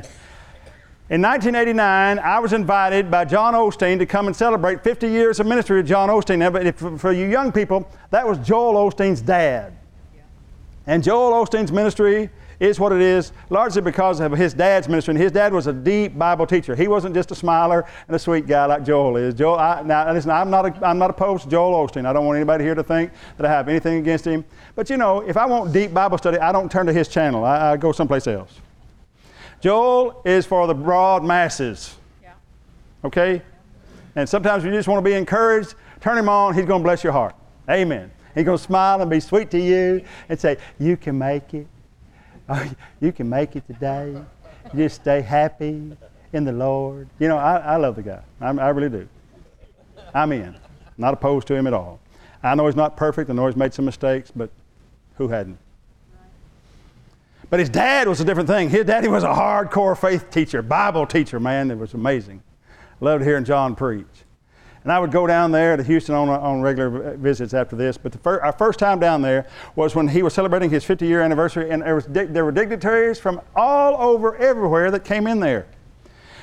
[1.09, 5.47] In 1989, I was invited by John Osteen to come and celebrate 50 years of
[5.47, 6.37] ministry with John Osteen.
[6.37, 9.73] Now, but for you young people, that was Joel Osteen's dad.
[10.87, 12.29] And Joel Osteen's ministry
[12.60, 15.13] is what it is largely because of his dad's ministry.
[15.13, 16.76] And his dad was a deep Bible teacher.
[16.76, 19.34] He wasn't just a smiler and a sweet guy like Joel is.
[19.34, 22.06] Joel, I, now listen, I'm not, a, I'm not opposed to Joel Osteen.
[22.06, 24.43] I don't want anybody here to think that I have anything against him.
[24.76, 27.45] But you know, if I want deep Bible study, I don't turn to his channel.
[27.45, 28.54] I, I go someplace else.
[29.62, 31.95] Joel is for the broad masses.
[32.22, 32.34] Yeah.
[33.04, 33.41] Okay?
[34.15, 37.04] And sometimes you just want to be encouraged, turn him on, he's going to bless
[37.04, 37.36] your heart.
[37.69, 38.12] Amen.
[38.36, 41.67] He's going to smile and be sweet to you and say, You can make it.
[42.51, 42.67] Oh,
[42.99, 44.19] you can make it today.
[44.75, 45.95] Just stay happy
[46.33, 47.07] in the Lord.
[47.19, 48.21] You know, I, I love the guy.
[48.41, 49.07] I, I really do.
[50.15, 50.57] I'm in.
[50.97, 51.99] Not opposed to him at all.
[52.41, 53.29] I know he's not perfect.
[53.29, 54.49] I know he's made some mistakes, but
[55.17, 55.59] who hadn't?
[57.49, 58.69] But his dad was a different thing.
[58.69, 61.69] His daddy was a hardcore faith teacher, Bible teacher, man.
[61.69, 62.41] It was amazing.
[62.99, 64.05] Loved hearing John preach.
[64.89, 67.95] And I would go down there to Houston on, on regular visits after this.
[67.95, 71.21] But fir- our first time down there was when he was celebrating his 50 year
[71.21, 75.39] anniversary, and there, was dig- there were dignitaries from all over everywhere that came in
[75.39, 75.67] there.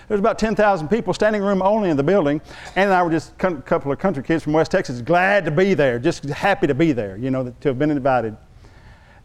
[0.06, 2.40] There was about 10,000 people, standing room only in the building.
[2.76, 5.74] And I were just a couple of country kids from West Texas, glad to be
[5.74, 8.36] there, just happy to be there, you know, to have been invited.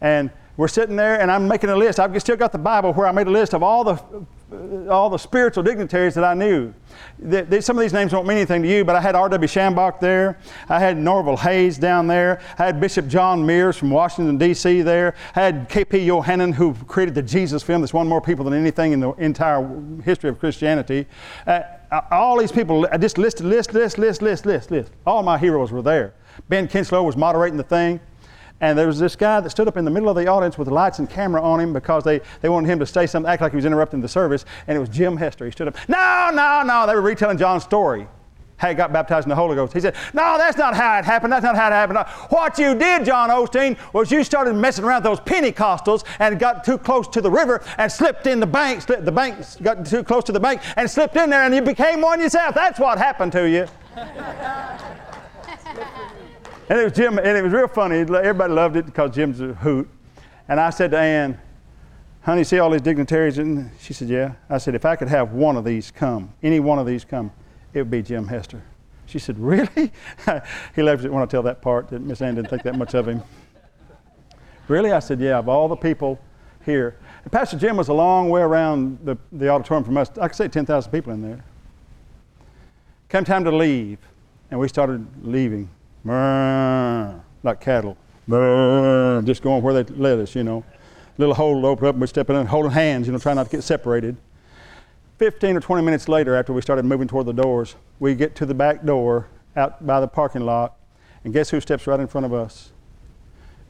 [0.00, 1.98] And we're sitting there, and I'm making a list.
[1.98, 4.02] I've still got the Bible where I made a list of all the,
[4.52, 6.74] uh, all the spiritual dignitaries that I knew.
[7.60, 9.48] Some of these names won't mean anything to you, but I had R.W.
[9.48, 10.38] Schambach there.
[10.68, 12.40] I had Norval Hayes down there.
[12.58, 14.82] I had Bishop John Meares from Washington, D.C.
[14.82, 15.14] there.
[15.34, 15.98] I had K.P.
[15.98, 19.66] Yohanan, who created the Jesus film that's won more people than anything in the entire
[20.04, 21.06] history of Christianity.
[21.46, 21.62] Uh,
[22.10, 24.90] all these people, I just listed, list, list, list, list, list, list.
[25.06, 26.14] All my heroes were there.
[26.48, 28.00] Ben Kinchlow was moderating the thing.
[28.62, 30.68] And there was this guy that stood up in the middle of the audience with
[30.68, 33.50] lights and camera on him because they, they wanted him to say something, act like
[33.50, 34.44] he was interrupting the service.
[34.68, 35.44] And it was Jim Hester.
[35.44, 36.86] He stood up, no, no, no.
[36.86, 38.06] They were retelling John's story,
[38.58, 39.72] how he got baptized in the Holy Ghost.
[39.72, 41.32] He said, no, that's not how it happened.
[41.32, 41.98] That's not how it happened.
[41.98, 46.38] Uh, what you did, John Osteen, was you started messing around with those Pentecostals and
[46.38, 48.82] got too close to the river and slipped in the bank.
[48.82, 51.62] Slipped, the bank got too close to the bank and slipped in there and you
[51.62, 52.54] became one yourself.
[52.54, 53.66] That's what happened to you.
[56.72, 57.98] And it was Jim, and it was real funny.
[57.98, 59.86] Everybody loved it because Jim's a hoot.
[60.48, 61.38] And I said to Ann,
[62.22, 63.36] honey, see all these dignitaries?
[63.36, 64.36] And she said, yeah.
[64.48, 67.30] I said, if I could have one of these come, any one of these come,
[67.74, 68.62] it would be Jim Hester.
[69.04, 69.92] She said, really?
[70.74, 72.94] he loves it when I tell that part that Miss Ann didn't think that much
[72.94, 73.22] of him.
[74.66, 74.92] really?
[74.92, 76.18] I said, yeah, of all the people
[76.64, 76.96] here.
[77.22, 80.08] And Pastor Jim was a long way around the, the auditorium from us.
[80.18, 81.44] I could say 10,000 people in there.
[83.10, 83.98] Came time to leave,
[84.50, 85.68] and we started leaving
[86.04, 87.96] like cattle,
[88.28, 90.64] just going where they led us, you know.
[91.18, 93.44] Little hole opened up, and we step in and holding hands, you know, trying not
[93.44, 94.16] to get separated.
[95.18, 98.46] 15 or 20 minutes later, after we started moving toward the doors, we get to
[98.46, 100.76] the back door out by the parking lot,
[101.22, 102.72] and guess who steps right in front of us?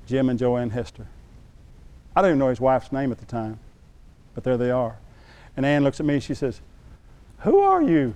[0.06, 1.06] Jim and Joanne Hester.
[2.14, 3.58] I don't even know his wife's name at the time,
[4.34, 4.98] but there they are.
[5.56, 6.60] And Ann looks at me and she says,
[7.40, 8.14] Who are you?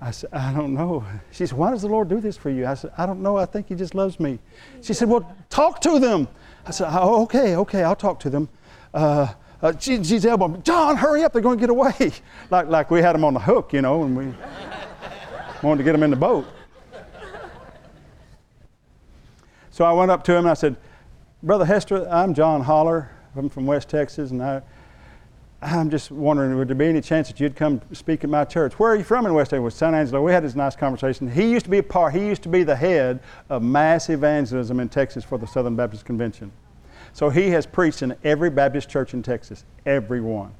[0.00, 1.04] I said, I don't know.
[1.30, 2.66] She said, Why does the Lord do this for you?
[2.66, 3.36] I said, I don't know.
[3.36, 4.38] I think He just loves me.
[4.82, 6.26] She said, Well, talk to them.
[6.66, 8.48] I said, oh, Okay, okay, I'll talk to them.
[8.94, 12.12] Uh, uh, she, she's elbowing me, John, hurry up, they're going to get away.
[12.50, 14.34] like, like we had them on the hook, you know, and we
[15.62, 16.46] wanted to get them in the boat.
[19.70, 20.76] So I went up to him and I said,
[21.42, 23.10] Brother Hester, I'm John Holler.
[23.36, 24.60] I'm from West Texas, and I,
[25.62, 28.78] I'm just wondering, would there be any chance that you'd come speak at my church?
[28.78, 29.74] Where are you from in West Texas?
[29.74, 30.22] San Angelo.
[30.22, 31.30] We had this nice conversation.
[31.30, 33.20] He used to be a part, he used to be the head
[33.50, 36.50] of mass evangelism in Texas for the Southern Baptist Convention.
[37.12, 40.54] So he has preached in every Baptist church in Texas, every one.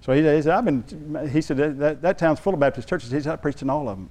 [0.00, 2.88] So he, he said, I've been, he said, that, that, that, town's full of Baptist
[2.88, 3.10] churches.
[3.10, 4.08] He said, I preached in all of them.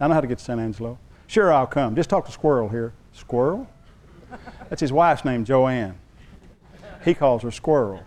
[0.00, 0.98] I know how to get to San Angelo.
[1.26, 1.94] Sure, I'll come.
[1.94, 2.92] Just talk to Squirrel here.
[3.12, 3.68] Squirrel?
[4.68, 5.98] That's his wife's name, Joanne.
[7.04, 8.02] He calls her Squirrel.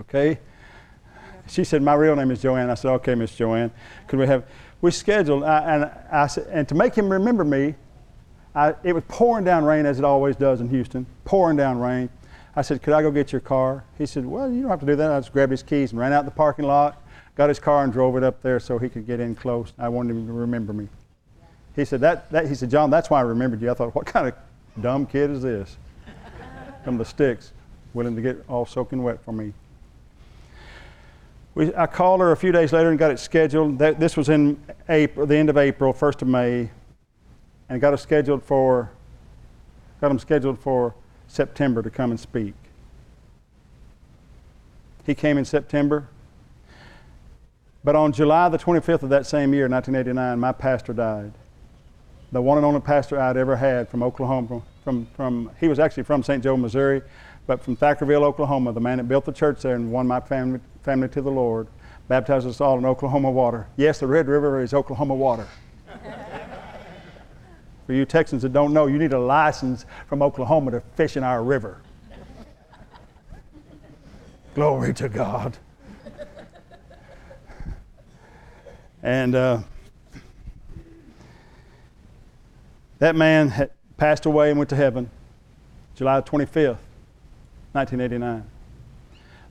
[0.00, 0.38] Okay?
[1.48, 2.70] She said, My real name is Joanne.
[2.70, 3.70] I said, Okay, Miss Joanne.
[4.08, 4.44] Could we have,
[4.80, 7.74] we scheduled, I, and, I, and to make him remember me,
[8.54, 12.08] I, it was pouring down rain as it always does in Houston, pouring down rain.
[12.54, 13.84] I said, Could I go get your car?
[13.98, 15.12] He said, Well, you don't have to do that.
[15.12, 17.02] I just grabbed his keys and ran out the parking lot,
[17.36, 19.72] got his car and drove it up there so he could get in close.
[19.78, 20.88] I wanted him to remember me.
[21.76, 23.70] He said, that, that, he said, John, that's why I remembered you.
[23.70, 24.34] I thought, what kind of
[24.80, 25.76] dumb kid is this?
[26.82, 27.52] From the sticks,
[27.92, 29.52] willing to get all soaking wet for me.
[31.56, 33.78] We, I called her a few days later and got it scheduled.
[33.78, 36.70] That, this was in April, the end of April, 1st of May,
[37.68, 38.92] and got it scheduled for,
[40.00, 40.94] got him scheduled for
[41.26, 42.54] September to come and speak.
[45.04, 46.08] He came in September.
[47.82, 51.32] But on July the 25th of that same year, 1989, my pastor died
[52.32, 54.62] the one and only pastor I'd ever had from Oklahoma.
[54.84, 56.42] From, from, he was actually from St.
[56.42, 57.02] Joe, Missouri,
[57.46, 60.60] but from Thackerville, Oklahoma, the man that built the church there and won my family,
[60.82, 61.68] family to the Lord,
[62.08, 63.66] baptized us all in Oklahoma water.
[63.76, 65.46] Yes, the Red River is Oklahoma water.
[67.86, 71.22] For you Texans that don't know, you need a license from Oklahoma to fish in
[71.22, 71.80] our river.
[74.54, 75.56] Glory to God.
[79.02, 79.60] And uh,
[82.98, 85.10] That man had passed away and went to heaven
[85.94, 86.78] July 25th,
[87.76, 88.44] 1989.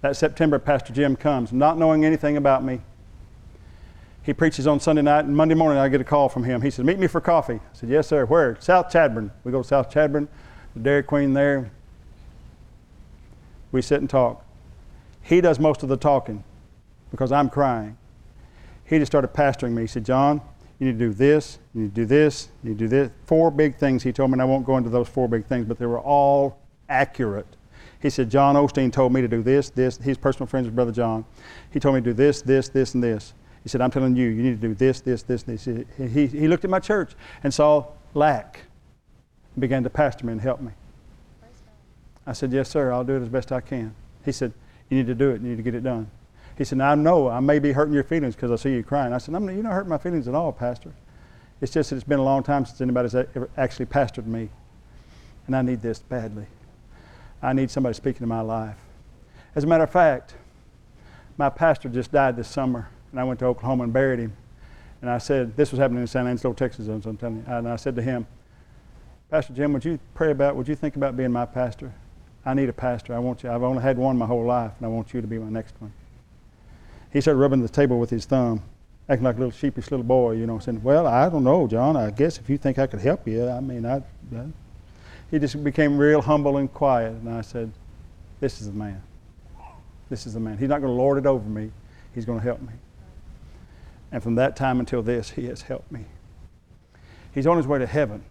[0.02, 2.82] That September, Pastor Jim comes, not knowing anything about me.
[4.24, 6.62] He preaches on Sunday night, and Monday morning I get a call from him.
[6.62, 7.56] He said, Meet me for coffee.
[7.56, 8.26] I said, Yes, sir.
[8.26, 8.58] Where?
[8.60, 9.30] South Chadbourne.
[9.44, 10.28] We go to South Chadbourne,
[10.74, 11.72] the Dairy Queen there.
[13.72, 14.44] We sit and talk.
[15.22, 16.44] He does most of the talking
[17.12, 17.98] because I'm crying.
[18.86, 19.84] He just started pastoring me.
[19.84, 20.42] He said, John,
[20.80, 23.12] you need to do this, you need to do this, you need to do this.
[23.26, 25.66] Four big things he told me, and I won't go into those four big things,
[25.66, 26.60] but they were all
[26.90, 27.55] accurate.
[28.06, 29.98] He said, John Osteen told me to do this, this.
[29.98, 31.26] He's personal friends with Brother John.
[31.72, 33.34] He told me to do this, this, this, and this.
[33.63, 35.65] He said, I'm telling you, you need to do this, this, this, this.
[35.65, 38.62] He, he looked at my church and saw lack
[39.56, 40.72] and began to pastor me and help me.
[42.28, 43.96] I said, Yes, sir, I'll do it as best I can.
[44.24, 44.54] He said,
[44.91, 46.08] You need to do it, you need to get it done.
[46.60, 49.13] He said, I know I may be hurting your feelings because I see you crying.
[49.13, 50.94] I said, I'm, You're not hurting my feelings at all, Pastor.
[51.60, 54.50] It's just that it's been a long time since anybody's ever actually pastored me.
[55.48, 56.46] And I need this badly.
[57.41, 58.78] I need somebody speaking to my life.
[59.56, 60.36] As a matter of fact,
[61.38, 64.36] my pastor just died this summer, and I went to Oklahoma and buried him.
[65.02, 67.43] And I said, This was happening in San Angelo, Texas, I'm telling you.
[67.48, 68.26] And I said to him,
[69.30, 71.93] Pastor Jim, would you pray about, would you think about being my pastor?
[72.45, 73.13] I need a pastor.
[73.13, 73.52] I want you.
[73.52, 75.76] I've only had one my whole life, and I want you to be my next
[75.80, 75.91] one
[77.15, 78.62] he started rubbing the table with his thumb,
[79.08, 81.95] acting like a little sheepish little boy, you know, saying, Well, I don't know, John.
[81.95, 84.04] I guess if you think I could help you, I mean, I.
[84.36, 84.45] I.
[85.32, 87.14] He just became real humble and quiet.
[87.14, 87.72] And I said,
[88.40, 89.02] This is the man.
[90.10, 90.58] This is the man.
[90.58, 91.72] He's not going to lord it over me,
[92.14, 92.74] he's going to help me.
[94.12, 96.06] And from that time until this, he has helped me.
[97.34, 98.24] He's on his way to heaven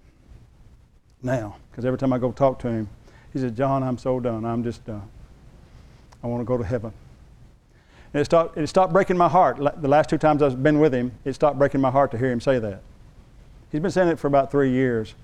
[1.23, 2.89] now, because every time I go talk to him,
[3.33, 4.45] he says, John, I'm so done.
[4.45, 5.09] I'm just done.
[6.23, 6.93] I want to go to heaven.
[8.13, 9.57] And it stopped, it stopped breaking my heart.
[9.57, 12.31] The last two times I've been with him, it stopped breaking my heart to hear
[12.31, 12.83] him say that.
[13.73, 15.15] He's been saying it for about three years.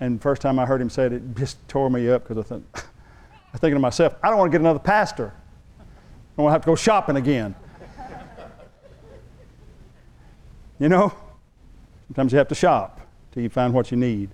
[0.00, 2.48] And first time I heard him say it, it just tore me up because I
[2.48, 5.34] thought, I was thinking to myself, I don't want to get another pastor.
[5.78, 5.82] I
[6.36, 7.54] don't want to have to go shopping again.
[10.78, 11.12] you know?
[12.08, 14.30] Sometimes you have to shop till you find what you need.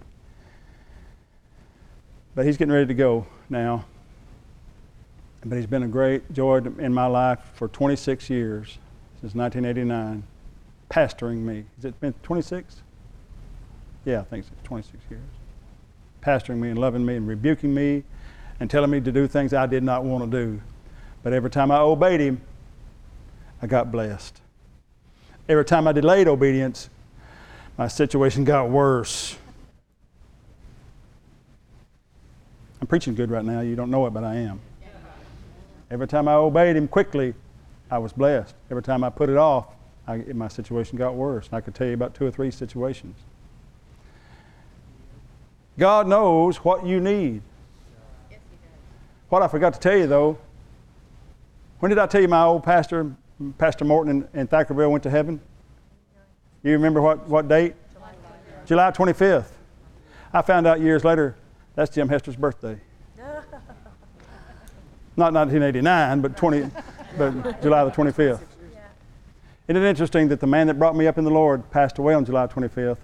[2.35, 3.85] But he's getting ready to go now.
[5.45, 8.79] But he's been a great joy in my life for 26 years,
[9.21, 10.23] since 1989,
[10.91, 11.65] pastoring me.
[11.77, 12.83] Has it been 26?
[14.05, 15.23] Yeah, I think it's 26 years.
[16.27, 18.03] Pastoring me and loving me and rebuking me
[18.59, 20.61] and telling me to do things I did not want to do.
[21.23, 22.41] But every time I obeyed him,
[23.63, 24.41] I got blessed.
[25.49, 26.91] Every time I delayed obedience,
[27.79, 29.37] my situation got worse.
[32.81, 33.61] I'm preaching good right now.
[33.61, 34.59] You don't know it, but I am.
[35.93, 37.35] Every time I obeyed him quickly,
[37.89, 38.53] I was blessed.
[38.69, 39.69] Every time I put it off,
[40.09, 41.49] I, my situation got worse.
[41.53, 43.17] I could tell you about two or three situations.
[45.79, 47.43] God knows what you need.
[49.29, 50.39] What I forgot to tell you though,
[51.81, 53.13] when did I tell you my old pastor,
[53.59, 55.41] Pastor Morton and, Thackerville, went to heaven?
[56.63, 57.75] You remember what, what date?
[58.65, 59.51] July 25th.
[60.33, 61.37] I found out years later
[61.75, 62.81] that's Jim Hester's birthday.
[65.17, 66.71] Not 1989, but 20,
[67.19, 68.41] but July the 25th.
[69.69, 72.15] Isn't it interesting that the man that brought me up in the Lord passed away
[72.15, 72.99] on July 25th,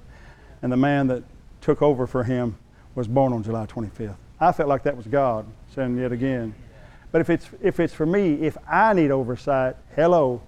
[0.62, 1.24] and the man that
[1.60, 2.56] took over for him
[2.94, 4.16] was born on July 25th?
[4.40, 6.54] I felt like that was God saying yet again.
[7.12, 10.42] But if it's, if it's for me, if I need oversight, hello.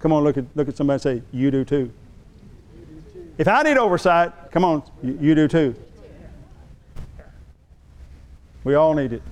[0.00, 1.92] Come on, look at, look at somebody and say, You do too.
[3.36, 5.74] If I need oversight, come on, you, you do too.
[8.64, 9.22] We all need it.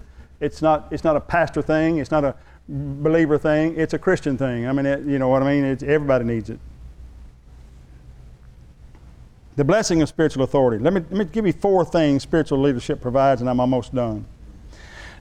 [0.40, 2.34] It's not, it's not a pastor thing, it's not a
[2.68, 4.66] believer thing, it's a Christian thing.
[4.66, 5.64] I mean, it, you know what I mean?
[5.64, 6.58] It's, everybody needs it.
[9.56, 10.82] The blessing of spiritual authority.
[10.82, 14.24] Let me, let me give you four things spiritual leadership provides, and I'm almost done.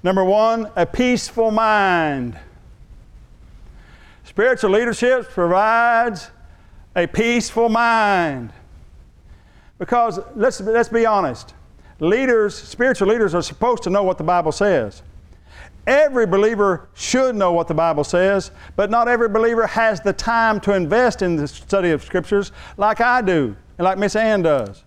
[0.03, 2.39] Number one, a peaceful mind.
[4.23, 6.31] Spiritual leadership provides
[6.95, 8.51] a peaceful mind.
[9.77, 11.53] Because let's, let's be honest,
[11.99, 15.03] leaders, spiritual leaders, are supposed to know what the Bible says.
[15.87, 20.59] Every believer should know what the Bible says, but not every believer has the time
[20.61, 24.83] to invest in the study of Scriptures like I do and like Miss Ann does.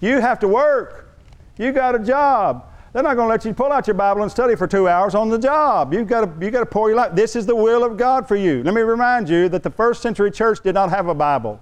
[0.00, 1.16] You have to work.
[1.56, 2.66] You got a job.
[2.92, 5.14] They're not going to let you pull out your Bible and study for two hours
[5.14, 5.94] on the job.
[5.94, 7.14] You've got to, you've got to pour your life.
[7.14, 8.62] This is the will of God for you.
[8.62, 11.58] Let me remind you that the first century church did not have a Bible,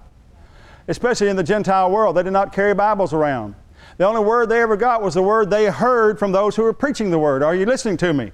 [0.89, 2.17] especially in the Gentile world.
[2.17, 3.55] They did not carry Bibles around.
[3.95, 6.73] The only word they ever got was the word they heard from those who were
[6.73, 7.41] preaching the word.
[7.41, 8.33] Are you listening to me?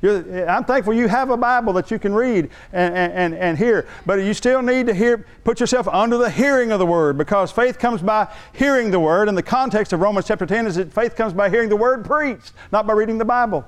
[0.00, 3.88] You're, I'm thankful you have a Bible that you can read and, and, and hear,
[4.06, 7.50] but you still need to hear, put yourself under the hearing of the Word because
[7.50, 9.28] faith comes by hearing the Word.
[9.28, 12.04] And the context of Romans chapter 10 is that faith comes by hearing the Word
[12.04, 13.66] preached, not by reading the Bible.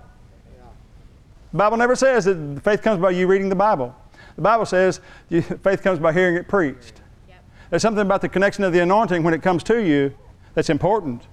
[1.52, 3.94] The Bible never says that faith comes by you reading the Bible.
[4.36, 7.00] The Bible says you, faith comes by hearing it preached.
[7.28, 7.44] Yep.
[7.70, 10.14] There's something about the connection of the anointing when it comes to you
[10.54, 11.24] that's important.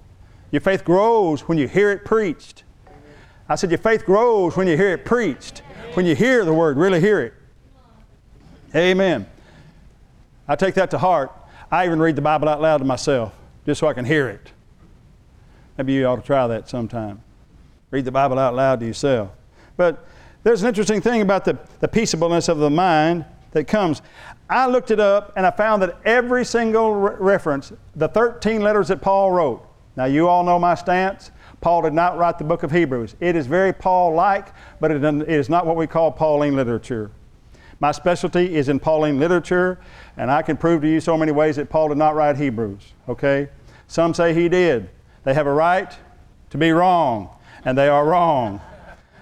[0.50, 2.64] Your faith grows when you hear it preached.
[3.48, 5.62] I said, Your faith grows when you hear it preached,
[5.94, 7.34] when you hear the word, really hear it.
[8.74, 9.26] Amen.
[10.46, 11.32] I take that to heart.
[11.70, 13.34] I even read the Bible out loud to myself
[13.66, 14.52] just so I can hear it.
[15.76, 17.22] Maybe you ought to try that sometime.
[17.90, 19.30] Read the Bible out loud to yourself.
[19.76, 20.06] But
[20.42, 24.02] there's an interesting thing about the, the peaceableness of the mind that comes.
[24.48, 28.88] I looked it up and I found that every single re- reference, the 13 letters
[28.88, 31.30] that Paul wrote, now you all know my stance.
[31.60, 33.16] Paul did not write the book of Hebrews.
[33.20, 37.10] It is very Paul like, but it is not what we call Pauline literature.
[37.80, 39.78] My specialty is in Pauline literature,
[40.16, 42.92] and I can prove to you so many ways that Paul did not write Hebrews,
[43.08, 43.48] okay?
[43.86, 44.90] Some say he did.
[45.24, 45.96] They have a right
[46.50, 47.30] to be wrong,
[47.64, 48.60] and they are wrong.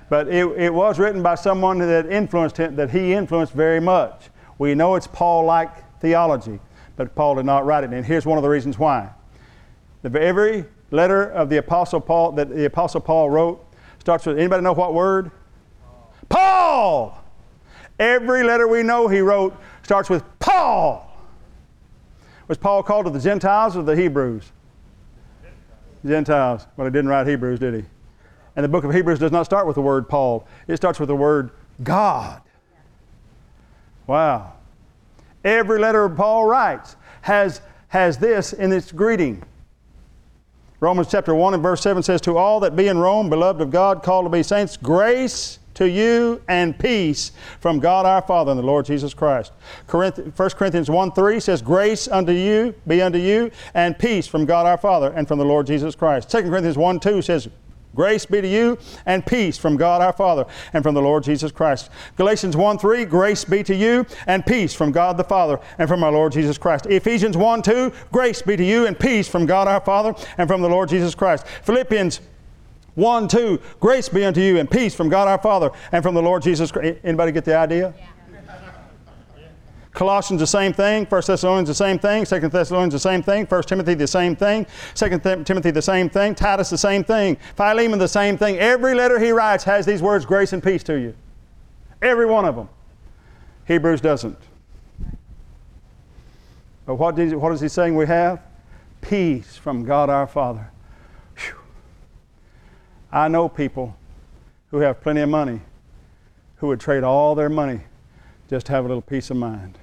[0.08, 4.30] But it, it was written by someone that influenced him, that he influenced very much.
[4.58, 6.60] We know it's Paul like theology,
[6.96, 7.90] but Paul did not write it.
[7.90, 9.10] And here's one of the reasons why.
[10.02, 13.62] The, every letter of the Apostle Paul that the Apostle Paul wrote
[13.98, 15.30] starts with anybody know what word?
[16.28, 17.22] Paul.
[17.98, 21.02] Every letter we know he wrote starts with Paul.
[22.48, 24.52] Was Paul called to the Gentiles or the Hebrews?
[26.04, 26.66] Gentiles.
[26.76, 27.84] Well, he didn't write Hebrews, did he?
[28.54, 31.08] And the book of Hebrews does not start with the word Paul, it starts with
[31.08, 31.50] the word
[31.82, 32.40] God.
[34.06, 34.52] Wow.
[35.44, 39.42] Every letter Paul writes has, has this in its greeting
[40.80, 43.70] Romans chapter 1 and verse 7 says, To all that be in Rome, beloved of
[43.70, 48.58] God, called to be saints, grace to you and peace from God our Father and
[48.58, 49.52] the Lord Jesus Christ.
[49.90, 54.66] 1 Corinthians 1 3 says, Grace unto you, be unto you, and peace from God
[54.66, 56.30] our Father and from the Lord Jesus Christ.
[56.30, 57.48] 2 Corinthians 1 2 says,
[57.94, 61.50] Grace be to you and peace from God our Father and from the Lord Jesus
[61.50, 61.90] Christ.
[62.16, 66.04] Galatians 1 3, grace be to you and peace from God the Father and from
[66.04, 66.86] our Lord Jesus Christ.
[66.86, 70.60] Ephesians 1 2, grace be to you and peace from God our Father and from
[70.60, 71.46] the Lord Jesus Christ.
[71.62, 72.20] Philippians
[72.96, 73.60] 1 2.
[73.78, 76.72] Grace be unto you and peace from God our Father and from the Lord Jesus
[76.72, 76.98] Christ.
[77.04, 77.94] Anybody get the idea?
[79.96, 83.62] Colossians the same thing, 1 Thessalonians the same thing, 2 Thessalonians the same thing, 1
[83.62, 88.06] Timothy the same thing, 2 Timothy the same thing, Titus the same thing, Philemon the
[88.06, 88.58] same thing.
[88.58, 91.14] Every letter he writes has these words, grace and peace to you.
[92.02, 92.68] Every one of them.
[93.64, 94.38] Hebrews doesn't.
[96.84, 98.42] But what, did, what is he saying we have?
[99.00, 100.70] Peace from God our Father.
[101.38, 101.56] Whew.
[103.10, 103.96] I know people
[104.70, 105.62] who have plenty of money
[106.56, 107.80] who would trade all their money
[108.50, 109.78] just to have a little peace of mind.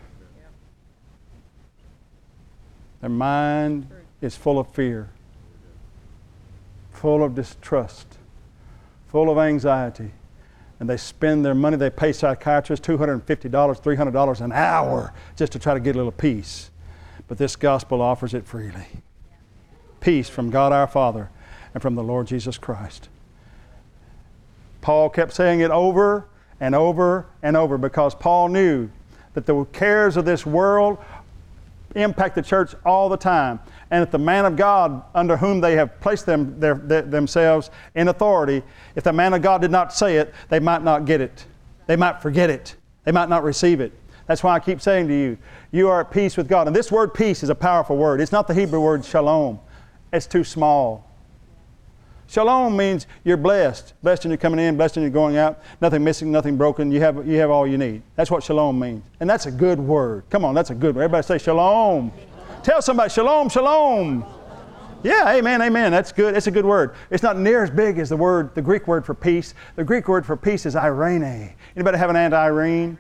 [3.04, 3.89] Their mind
[4.22, 5.10] is full of fear,
[6.89, 8.18] full of distrust,
[9.08, 10.14] full of anxiety.
[10.80, 15.74] And they spend their money, they pay psychiatrists $250, $300 an hour just to try
[15.74, 16.72] to get a little peace.
[17.28, 18.88] But this gospel offers it freely
[19.99, 21.30] peace from God our Father
[21.74, 23.10] and from the Lord Jesus Christ.
[24.80, 26.26] Paul kept saying it over
[26.58, 28.89] and over and over because Paul knew
[29.34, 30.99] that the cares of this world
[31.95, 33.59] impact the church all the time.
[33.91, 37.69] And if the man of God under whom they have placed them, their, their, themselves
[37.95, 38.63] in authority,
[38.95, 41.45] if the man of God did not say it, they might not get it.
[41.87, 42.75] They might forget it.
[43.03, 43.93] They might not receive it.
[44.25, 45.37] That's why I keep saying to you,
[45.71, 46.67] you are at peace with God.
[46.67, 48.21] And this word peace is a powerful word.
[48.21, 49.59] It's not the Hebrew word shalom,
[50.11, 51.09] it's too small.
[52.28, 53.93] Shalom means you're blessed.
[54.01, 55.61] Blessed when you're coming in, blessed when you're going out.
[55.82, 56.91] Nothing missing, nothing broken.
[56.91, 58.01] You have, you have all you need.
[58.15, 59.03] That's what shalom means.
[59.19, 60.24] And that's a good word.
[60.30, 61.03] Come on, that's a good word.
[61.03, 62.11] Everybody say shalom.
[62.63, 64.26] Tell somebody shalom, shalom.
[65.03, 65.91] Yeah, amen, amen.
[65.91, 66.36] That's good.
[66.36, 66.95] It's a good word.
[67.09, 69.53] It's not near as big as the word, the Greek word for peace.
[69.76, 71.53] The Greek word for peace is irene.
[71.76, 72.97] Anybody have an Aunt Irene?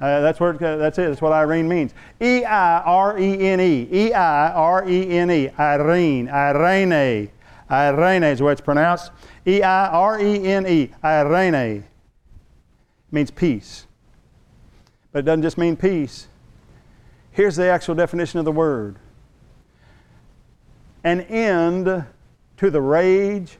[0.00, 1.08] Uh, that's where uh, that's it.
[1.08, 1.94] That's what Irene means.
[2.20, 3.88] E I R E N E.
[3.92, 5.48] E I R E N E.
[5.56, 6.28] Irene.
[6.28, 7.30] Irene.
[7.72, 9.10] Irene is way it's pronounced.
[9.46, 10.90] E I R E N E.
[11.02, 11.84] Irene
[13.10, 13.86] means peace.
[15.10, 16.28] But it doesn't just mean peace.
[17.30, 18.96] Here's the actual definition of the word
[21.04, 22.04] an end
[22.58, 23.58] to the rage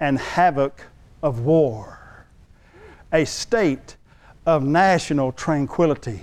[0.00, 0.86] and havoc
[1.22, 2.26] of war,
[3.12, 3.96] a state
[4.46, 6.22] of national tranquility.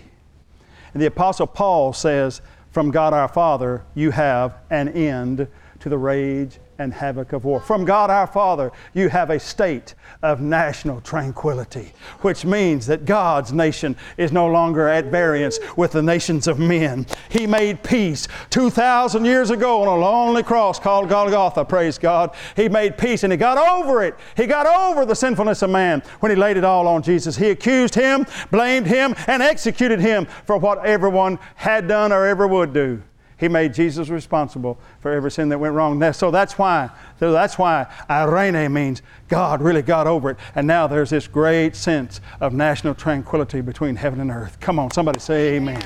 [0.94, 5.48] And the Apostle Paul says, From God our Father, you have an end
[5.80, 7.60] to the rage and havoc of war.
[7.60, 13.52] From God our Father, you have a state of national tranquility, which means that God's
[13.52, 17.06] nation is no longer at variance with the nations of men.
[17.30, 22.36] He made peace 2,000 years ago on a lonely cross called Golgotha, praise God.
[22.56, 24.16] He made peace and He got over it.
[24.36, 27.38] He got over the sinfulness of man when He laid it all on Jesus.
[27.38, 32.48] He accused Him, blamed Him, and executed Him for what everyone had done or ever
[32.48, 33.02] would do.
[33.40, 36.12] He made Jesus responsible for every sin that went wrong.
[36.14, 40.38] So that's why, so that's why Irene means God really got over it.
[40.56, 44.60] And now there's this great sense of national tranquility between heaven and earth.
[44.60, 45.84] Come on, somebody say amen.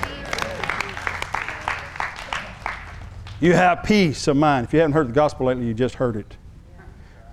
[3.41, 4.68] You have peace of mind.
[4.68, 6.38] If you haven't heard the gospel lately, you just heard it.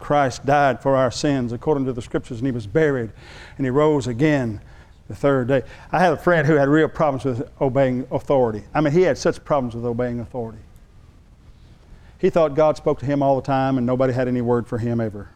[0.01, 3.13] Christ died for our sins according to the scriptures, and he was buried,
[3.57, 4.63] and he rose again
[5.09, 5.63] the third day.
[5.91, 8.63] I had a friend who had real problems with obeying authority.
[8.75, 10.59] I mean, he had such problems with obeying authority.
[12.19, 14.79] He thought God spoke to him all the time and nobody had any word for
[14.79, 15.31] him ever.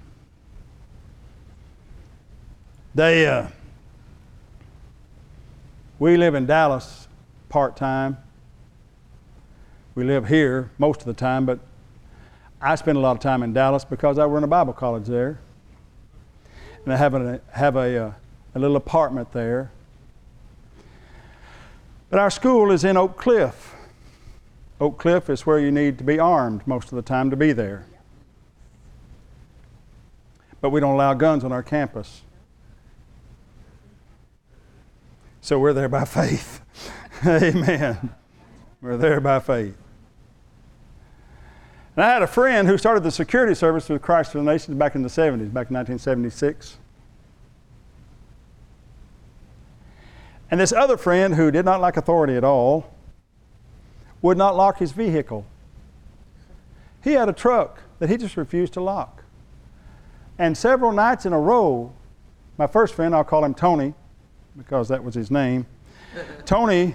[2.95, 3.47] They, uh,
[5.99, 7.09] we live in Dallas
[7.49, 8.18] part time.
[9.95, 11.61] We live here most of the time, but
[12.61, 15.39] I spend a lot of time in Dallas because I run a Bible college there.
[16.85, 18.12] And I have a, have a uh,
[18.55, 19.70] a little apartment there.
[22.11, 23.74] But our school is in Oak Cliff.
[24.80, 27.53] Oak Cliff is where you need to be armed most of the time to be
[27.53, 27.86] there.
[30.61, 32.22] But we don't allow guns on our campus.
[35.40, 36.61] So we're there by faith.
[37.24, 38.14] Amen.
[38.80, 39.76] We're there by faith.
[41.94, 44.76] And I had a friend who started the security service with Christ for the Nations
[44.76, 46.78] back in the 70s, back in 1976.
[50.53, 52.92] And this other friend who did not like authority at all
[54.20, 55.46] would not lock his vehicle.
[57.03, 59.24] He had a truck that he just refused to lock.
[60.38, 61.94] And several nights in a row,
[62.59, 63.94] my first friend, I'll call him Tony
[64.55, 65.64] because that was his name,
[66.44, 66.94] Tony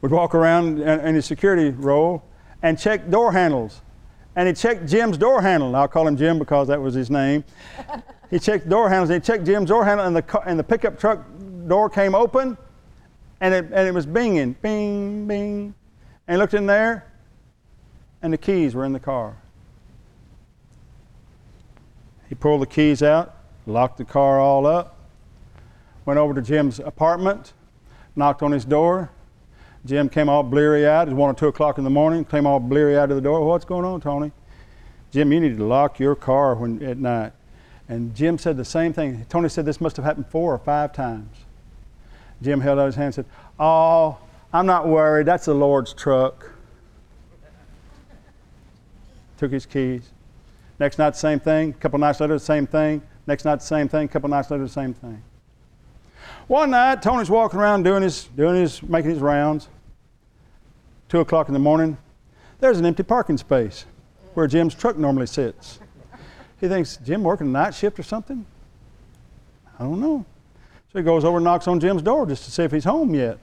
[0.00, 2.22] would walk around in his security role
[2.62, 3.80] and check door handles.
[4.36, 5.74] And he checked Jim's door handle.
[5.74, 7.42] I'll call him Jim because that was his name.
[8.30, 9.10] he checked door handles.
[9.10, 11.24] He checked Jim's door handle, and the, and the pickup truck
[11.68, 12.56] door came open
[13.40, 15.74] and it, and it was binging, bing, bing.
[16.26, 17.06] And he looked in there
[18.22, 19.36] and the keys were in the car.
[22.28, 24.96] He pulled the keys out, locked the car all up,
[26.04, 27.52] went over to Jim's apartment,
[28.16, 29.10] knocked on his door.
[29.86, 31.08] Jim came all bleary eyed.
[31.08, 32.24] It was one or two o'clock in the morning.
[32.24, 33.46] Came all bleary eyed to the door.
[33.46, 34.32] What's going on, Tony?
[35.10, 37.32] Jim, you need to lock your car when, at night.
[37.88, 39.24] And Jim said the same thing.
[39.30, 41.34] Tony said this must have happened four or five times.
[42.42, 43.26] Jim held out his hand and said,
[43.58, 44.18] Oh,
[44.52, 45.26] I'm not worried.
[45.26, 46.50] That's the Lord's truck.
[49.36, 50.10] Took his keys.
[50.78, 51.70] Next night, same thing.
[51.70, 53.02] A couple nights later, same thing.
[53.26, 54.04] Next night, the same thing.
[54.04, 55.22] A couple nights later, same thing.
[56.46, 59.68] One night, Tony's walking around doing his, doing his, making his rounds.
[61.08, 61.96] Two o'clock in the morning,
[62.60, 63.86] there's an empty parking space
[64.34, 65.80] where Jim's truck normally sits.
[66.60, 68.44] He thinks, Jim working a night shift or something?
[69.78, 70.24] I don't know.
[70.92, 73.14] So he goes over and knocks on Jim's door just to see if he's home
[73.14, 73.38] yet.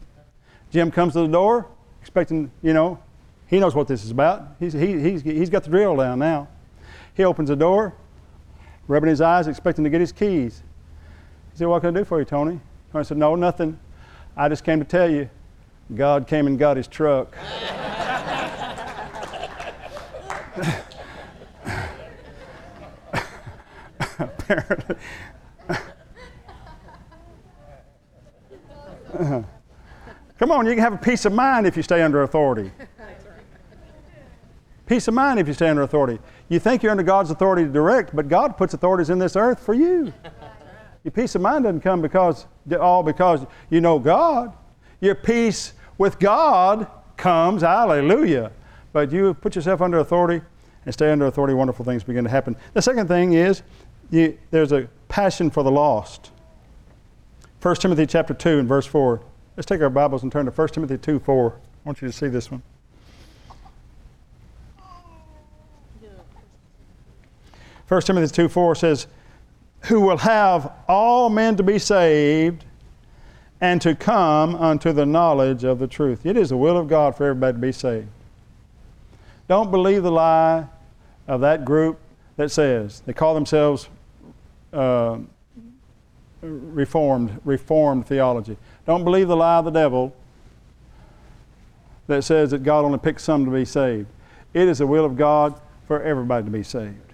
[0.71, 1.67] Jim comes to the door,
[2.01, 2.99] expecting, you know,
[3.47, 4.55] he knows what this is about.
[4.59, 6.47] He's, he, he's, he's got the drill down now.
[7.13, 7.93] He opens the door,
[8.87, 10.63] rubbing his eyes, expecting to get his keys.
[11.51, 12.59] He said, What can I do for you, Tony?
[12.91, 13.79] Tony said, No, nothing.
[14.35, 15.29] I just came to tell you
[15.95, 17.37] God came and got his truck.
[24.19, 24.95] Apparently.
[30.39, 32.71] Come on, you can have a peace of mind if you stay under authority.
[34.85, 36.19] Peace of mind if you stay under authority.
[36.49, 39.59] You think you're under God's authority to direct, but God puts authorities in this earth
[39.59, 40.13] for you.
[41.03, 42.45] Your peace of mind doesn't come because
[42.79, 44.53] all because you know God.
[45.01, 46.87] Your peace with God
[47.17, 48.51] comes, hallelujah.
[48.91, 50.41] But you put yourself under authority
[50.85, 52.55] and stay under authority, wonderful things begin to happen.
[52.73, 53.63] The second thing is
[54.11, 56.31] you, there's a passion for the lost.
[57.65, 59.19] 1 Timothy chapter 2 and verse 4.
[59.57, 61.51] Let's take our Bibles and turn to 1 Timothy 2 4.
[61.51, 62.61] I want you to see this one.
[67.87, 69.07] 1 Timothy 2 4 says,
[69.85, 72.65] Who will have all men to be saved
[73.59, 76.23] and to come unto the knowledge of the truth.
[76.23, 78.09] It is the will of God for everybody to be saved.
[79.47, 80.67] Don't believe the lie
[81.27, 81.99] of that group
[82.37, 83.89] that says they call themselves
[84.71, 85.17] uh,
[86.45, 88.57] reformed reformed theology.
[88.85, 90.15] Don't believe the lie of the devil
[92.07, 94.07] that says that God only picks some to be saved.
[94.53, 97.13] It is the will of God for everybody to be saved.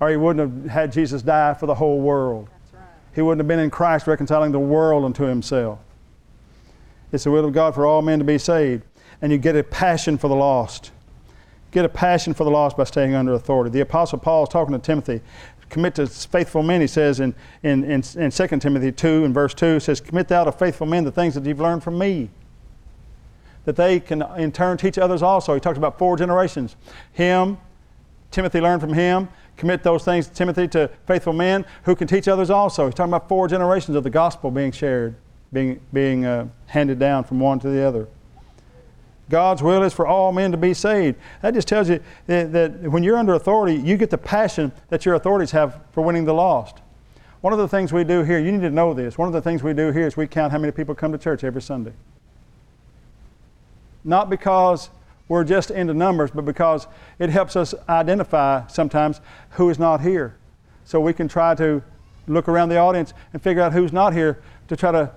[0.00, 2.48] Or he wouldn't have had Jesus die for the whole world.
[2.72, 2.82] Right.
[3.14, 5.78] He wouldn't have been in Christ reconciling the world unto himself.
[7.12, 8.84] It's the will of God for all men to be saved.
[9.20, 10.92] And you get a passion for the lost.
[11.70, 13.70] Get a passion for the lost by staying under authority.
[13.70, 15.20] The Apostle Paul is talking to Timothy.
[15.70, 19.54] Commit to faithful men, he says in, in, in, in 2 Timothy 2 and verse
[19.54, 22.28] 2, says, Commit thou to faithful men the things that you've learned from me.
[23.64, 25.54] That they can in turn teach others also.
[25.54, 26.76] He talks about four generations.
[27.12, 27.58] Him,
[28.30, 29.28] Timothy learned from him.
[29.56, 32.86] Commit those things, Timothy, to faithful men who can teach others also.
[32.86, 35.14] He's talking about four generations of the gospel being shared,
[35.52, 38.08] being, being uh, handed down from one to the other.
[39.30, 41.18] God's will is for all men to be saved.
[41.40, 45.06] That just tells you that, that when you're under authority, you get the passion that
[45.06, 46.78] your authorities have for winning the lost.
[47.40, 49.40] One of the things we do here, you need to know this, one of the
[49.40, 51.92] things we do here is we count how many people come to church every Sunday.
[54.04, 54.90] Not because
[55.28, 56.86] we're just into numbers, but because
[57.18, 59.20] it helps us identify sometimes
[59.50, 60.36] who is not here.
[60.84, 61.82] So we can try to
[62.26, 65.12] look around the audience and figure out who's not here to try to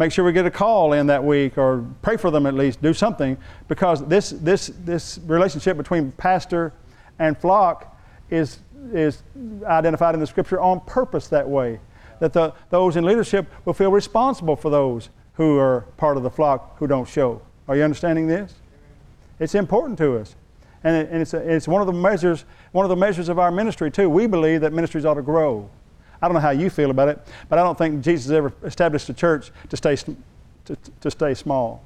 [0.00, 2.80] make sure we get a call in that week or pray for them at least,
[2.80, 3.36] do something,
[3.68, 6.72] because this, this, this relationship between pastor
[7.18, 7.94] and flock
[8.30, 8.60] is,
[8.94, 9.22] is
[9.66, 11.78] identified in the scripture on purpose that way.
[12.18, 16.30] That the, those in leadership will feel responsible for those who are part of the
[16.30, 17.42] flock who don't show.
[17.68, 18.54] Are you understanding this?
[19.38, 20.34] It's important to us.
[20.82, 23.38] And, it, and it's, a, it's one of the measures, one of the measures of
[23.38, 24.08] our ministry too.
[24.08, 25.68] We believe that ministries ought to grow.
[26.22, 27.18] I don't know how you feel about it,
[27.48, 31.84] but I don't think Jesus ever established a church to stay, to, to stay small.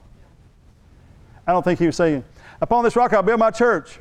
[1.47, 2.25] I don't think he was saying,
[2.61, 3.99] Upon this rock I'll build my church.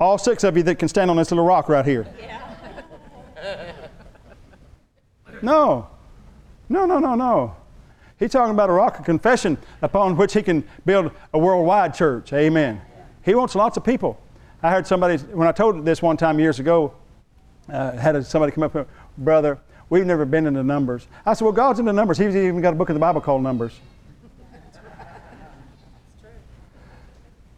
[0.00, 2.06] All six of you that can stand on this little rock right here.
[2.20, 3.72] Yeah.
[5.42, 5.88] no.
[6.68, 7.56] No, no, no, no.
[8.18, 12.32] He's talking about a rock of confession upon which he can build a worldwide church.
[12.32, 12.80] Amen.
[13.24, 14.20] He wants lots of people.
[14.62, 16.94] I heard somebody, when I told this one time years ago,
[17.70, 19.58] uh, had somebody come up and brother,
[19.90, 21.06] we've never been into numbers.
[21.24, 22.18] I said, well, God's into numbers.
[22.18, 23.78] He's even got a book in the Bible called Numbers.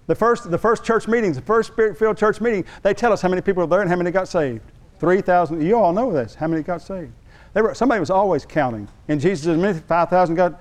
[0.06, 3.28] The first, the first church meetings, the first spirit-filled church meeting, they tell us how
[3.28, 4.60] many people were there and how many got saved.
[4.98, 5.62] 3,000.
[5.62, 6.34] You all know this.
[6.34, 7.12] How many got saved?
[7.54, 8.88] Were, somebody was always counting.
[9.06, 10.60] In Jesus' ministry, 5,000 got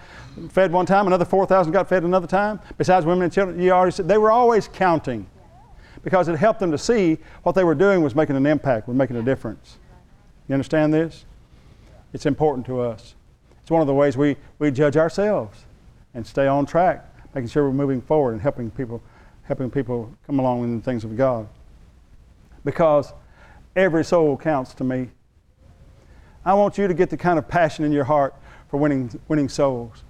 [0.51, 2.59] fed one time, another 4,000 got fed another time.
[2.77, 5.25] Besides women and children, you already said they were always counting.
[6.03, 8.97] Because it helped them to see what they were doing was making an impact, was
[8.97, 9.77] making a difference.
[10.47, 11.25] You understand this?
[12.13, 13.15] It's important to us.
[13.61, 15.65] It's one of the ways we, we judge ourselves
[16.13, 19.01] and stay on track, making sure we're moving forward and helping people,
[19.43, 21.47] helping people come along in the things of God.
[22.65, 23.13] Because
[23.75, 25.09] every soul counts to me.
[26.45, 28.33] I want you to get the kind of passion in your heart
[28.69, 30.03] for winning, winning souls,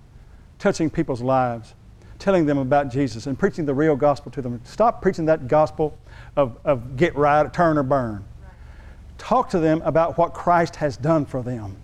[0.57, 1.73] touching people's lives,
[2.19, 4.59] telling them about Jesus, and preaching the real gospel to them.
[4.65, 5.97] Stop preaching that gospel
[6.35, 8.25] of, of get right, turn or burn.
[9.17, 11.77] Talk to them about what Christ has done for them,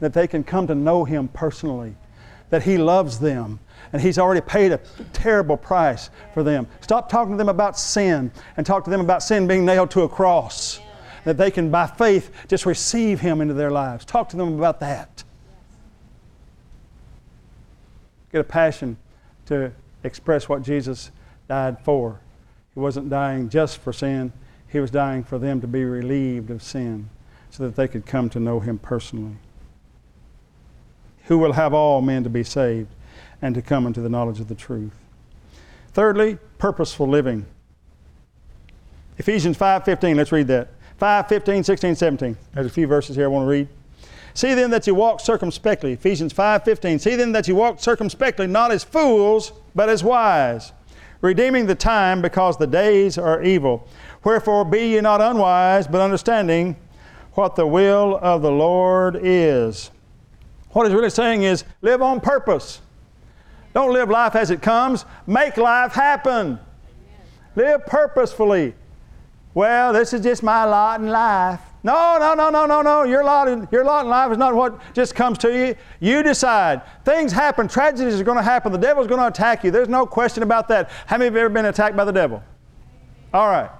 [0.00, 1.94] that they can come to know Him personally,
[2.50, 3.60] that He loves them,
[3.92, 4.80] and He's already paid a
[5.12, 6.66] terrible price for them.
[6.80, 10.02] Stop talking to them about sin and talk to them about sin being nailed to
[10.02, 10.80] a cross,
[11.24, 14.04] that they can, by faith, just receive Him into their lives.
[14.04, 15.22] Talk to them about that.
[18.32, 18.96] Get a passion
[19.48, 19.72] to
[20.04, 21.10] express what Jesus
[21.48, 22.20] died for.
[22.74, 24.32] He wasn't dying just for sin,
[24.68, 27.10] He was dying for them to be relieved of sin
[27.50, 29.36] so that they could come to know Him personally.
[31.24, 32.88] Who will have all men to be saved
[33.42, 34.94] and to come into the knowledge of the truth.
[35.92, 37.46] Thirdly, purposeful living.
[39.18, 40.68] Ephesians 5:15, let's read that.
[40.98, 42.36] 5, 15, 16, 17.
[42.52, 43.68] There's a few verses here I want to read.
[44.34, 45.92] See then that you walk circumspectly.
[45.92, 46.98] Ephesians 5:15.
[46.98, 50.72] See then that you walk circumspectly, not as fools, but as wise,
[51.20, 53.86] redeeming the time because the days are evil.
[54.24, 56.76] Wherefore be ye not unwise, but understanding
[57.32, 59.90] what the will of the Lord is.
[60.70, 62.80] What he's really saying is live on purpose.
[63.74, 65.04] Don't live life as it comes.
[65.26, 66.58] Make life happen.
[67.54, 68.74] Live purposefully.
[69.54, 71.60] Well, this is just my lot in life.
[71.82, 73.04] No, no, no, no, no, no.
[73.04, 75.74] Your lot, in, your lot in life is not what just comes to you.
[76.00, 76.82] You decide.
[77.04, 77.68] Things happen.
[77.68, 78.72] Tragedies are going to happen.
[78.72, 79.70] The devil's going to attack you.
[79.70, 80.90] There's no question about that.
[81.06, 82.42] How many of you have ever been attacked by the devil?
[83.32, 83.70] All right.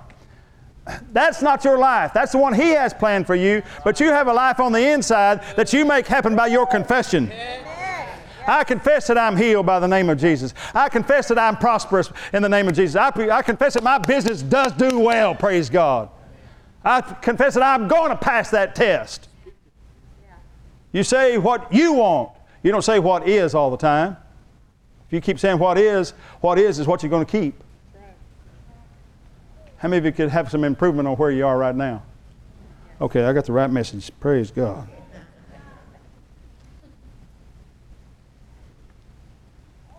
[1.12, 2.12] That's not your life.
[2.14, 3.62] That's the one He has planned for you.
[3.84, 7.32] But you have a life on the inside that you make happen by your confession.
[8.46, 10.54] I confess that I'm healed by the name of Jesus.
[10.74, 12.96] I confess that I'm prosperous in the name of Jesus.
[12.96, 16.08] I, I confess that my business does do well, praise God.
[16.84, 19.28] I confess that I'm going to pass that test.
[20.92, 22.30] You say what you want.
[22.62, 24.16] You don't say what is all the time.
[25.06, 26.10] If you keep saying what is,
[26.40, 27.62] what is is what you're going to keep.
[29.78, 32.02] How many of you could have some improvement on where you are right now?
[33.00, 34.10] Okay, I got the right message.
[34.18, 34.88] Praise God.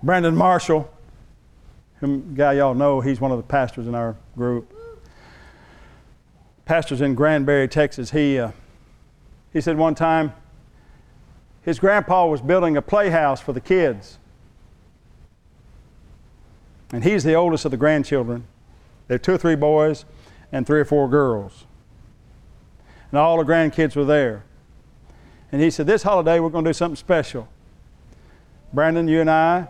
[0.04, 0.90] Brandon Marshall,
[2.00, 4.74] whom guy y'all know, he's one of the pastors in our group.
[6.70, 8.12] Pastors in Granbury, Texas.
[8.12, 8.52] He uh,
[9.52, 10.34] he said one time
[11.64, 14.20] his grandpa was building a playhouse for the kids,
[16.94, 18.46] and he's the oldest of the grandchildren.
[19.08, 20.06] There are two or three boys
[20.52, 21.66] and three or four girls,
[23.10, 24.44] and all the grandkids were there.
[25.52, 27.48] And he said, "This holiday we're going to do something special."
[28.74, 29.70] Brandon, you and I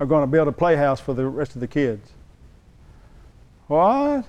[0.00, 2.10] are going to build a playhouse for the rest of the kids.
[3.68, 4.24] What?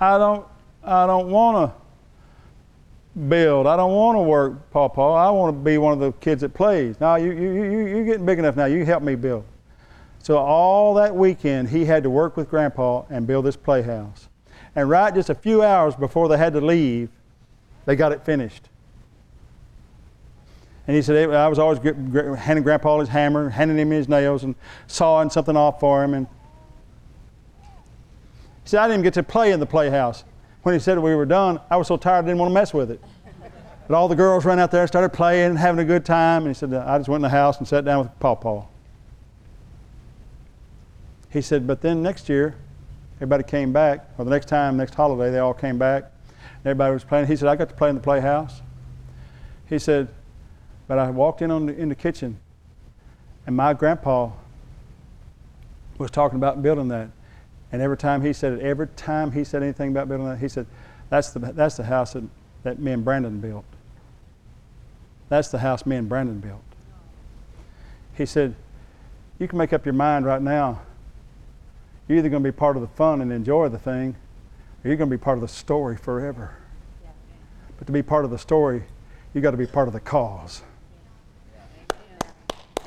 [0.00, 0.46] I don't
[0.82, 3.66] I don't want to build.
[3.66, 5.00] I don't want to work, Papa.
[5.00, 7.00] I want to be one of the kids that plays.
[7.00, 8.66] Now you you you you're getting big enough now.
[8.66, 9.44] You help me build.
[10.18, 14.28] So all that weekend he had to work with Grandpa and build this playhouse.
[14.74, 17.08] And right just a few hours before they had to leave,
[17.86, 18.68] they got it finished.
[20.86, 24.54] And he said, I was always handing Grandpa his hammer, handing him his nails, and
[24.86, 26.14] sawing something off for him.
[26.14, 26.28] And
[28.66, 30.24] he said, I didn't even get to play in the playhouse.
[30.64, 32.74] When he said we were done, I was so tired I didn't want to mess
[32.74, 33.00] with it.
[33.86, 36.42] But all the girls ran out there, and started playing, and having a good time.
[36.42, 38.66] And he said, I just went in the house and sat down with Pawpaw.
[41.30, 42.56] He said, but then next year,
[43.18, 46.02] everybody came back, or the next time, next holiday, they all came back.
[46.02, 47.28] And Everybody was playing.
[47.28, 48.62] He said, I got to play in the playhouse.
[49.68, 50.08] He said,
[50.88, 52.40] but I walked in on the, in the kitchen,
[53.46, 54.32] and my grandpa
[55.98, 57.10] was talking about building that.
[57.72, 60.48] And every time he said it, every time he said anything about building that, he
[60.48, 60.66] said,
[61.10, 62.24] "That's the that's the house that,
[62.62, 63.64] that me and Brandon built.
[65.28, 66.62] That's the house me and Brandon built."
[68.14, 68.54] He said,
[69.38, 70.82] "You can make up your mind right now.
[72.08, 74.14] You're either going to be part of the fun and enjoy the thing,
[74.84, 76.54] or you're going to be part of the story forever.
[77.78, 78.84] But to be part of the story,
[79.34, 80.62] you've got to be part of the cause."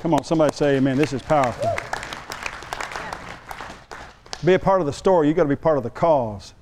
[0.00, 0.96] Come on, somebody say amen.
[0.96, 1.99] This is powerful.
[4.44, 6.54] Be a part of the story, you've got to be part of the cause.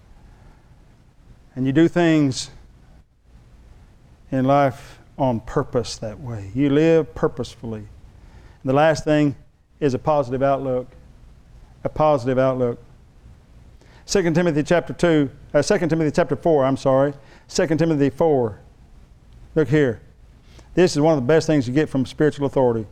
[1.55, 2.51] And you do things
[4.31, 6.51] in life on purpose that way.
[6.55, 7.81] You live purposefully.
[7.81, 9.37] And the last thing
[9.81, 10.89] is a positive outlook.
[11.85, 12.83] A positive outlook.
[14.07, 17.13] 2 Timothy chapter 2, uh, 2 Timothy chapter 4, I'm sorry.
[17.49, 18.59] 2 Timothy 4.
[19.55, 20.01] Look here.
[20.75, 22.87] This is one of the best things you get from spiritual authority.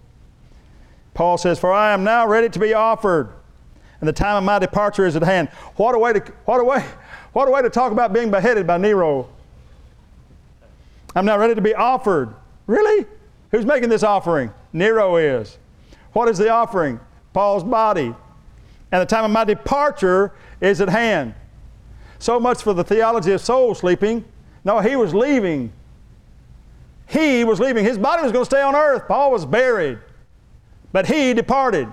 [1.14, 3.30] Paul says, For I am now ready to be offered,
[4.00, 5.48] and the time of my departure is at hand.
[5.76, 6.84] What a way to, what a way,
[7.32, 9.28] what a way to talk about being beheaded by Nero.
[11.14, 12.34] I'm now ready to be offered.
[12.66, 13.06] Really?
[13.50, 14.52] Who's making this offering?
[14.72, 15.58] Nero is.
[16.12, 17.00] What is the offering?
[17.32, 18.14] Paul's body.
[18.92, 21.34] And the time of my departure is at hand.
[22.18, 24.24] So much for the theology of soul sleeping.
[24.64, 25.72] No, he was leaving.
[27.08, 27.84] He was leaving.
[27.84, 29.06] His body was going to stay on earth.
[29.06, 29.98] Paul was buried.
[30.92, 31.88] But he departed.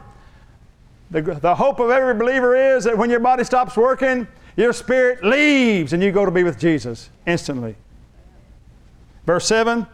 [1.13, 5.23] The, the hope of every believer is that when your body stops working, your spirit
[5.23, 7.75] leaves and you go to be with Jesus instantly.
[9.27, 9.85] Verse 7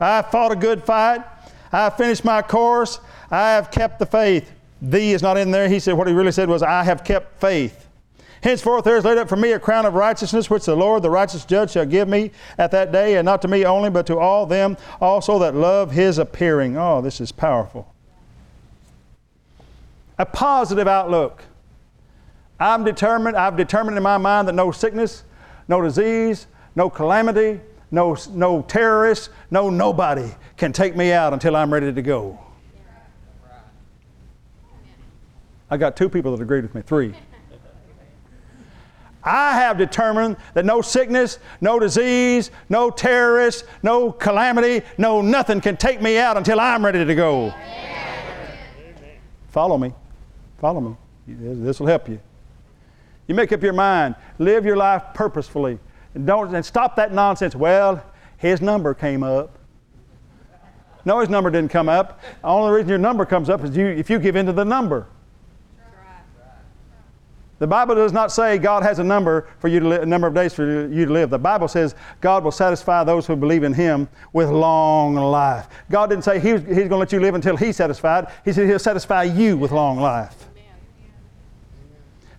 [0.00, 1.22] I fought a good fight.
[1.70, 2.98] I have finished my course.
[3.30, 4.50] I have kept the faith.
[4.80, 5.68] Thee is not in there.
[5.68, 7.86] He said, what he really said was, I have kept faith.
[8.42, 11.10] Henceforth there is laid up for me a crown of righteousness, which the Lord, the
[11.10, 14.18] righteous judge, shall give me at that day, and not to me only, but to
[14.18, 16.76] all them also that love his appearing.
[16.76, 17.91] Oh, this is powerful.
[20.18, 21.42] A positive outlook.
[22.60, 25.24] I'm determined, I've determined in my mind that no sickness,
[25.68, 26.46] no disease,
[26.76, 27.60] no calamity,
[27.90, 32.38] no, no terrorist, no nobody can take me out until I'm ready to go.
[35.70, 37.14] I got two people that agreed with me, three.
[39.24, 45.76] I have determined that no sickness, no disease, no terrorist, no calamity, no nothing can
[45.76, 47.46] take me out until I'm ready to go.
[47.46, 48.12] Amen.
[49.48, 49.94] Follow me.
[50.62, 50.96] Follow me.
[51.26, 52.20] This will help you.
[53.26, 54.14] You make up your mind.
[54.38, 55.80] Live your life purposefully.
[56.14, 57.56] And don't and stop that nonsense.
[57.56, 58.00] Well,
[58.36, 59.58] his number came up.
[61.04, 62.20] No, his number didn't come up.
[62.42, 64.64] The only reason your number comes up is you, if you give in to the
[64.64, 65.08] number.
[67.58, 70.28] The Bible does not say God has a number for you to li- a number
[70.28, 71.30] of days for you to live.
[71.30, 75.68] The Bible says God will satisfy those who believe in Him with long life.
[75.90, 78.28] God didn't say He's, he's going to let you live until He's satisfied.
[78.44, 80.48] He said He'll satisfy you with long life.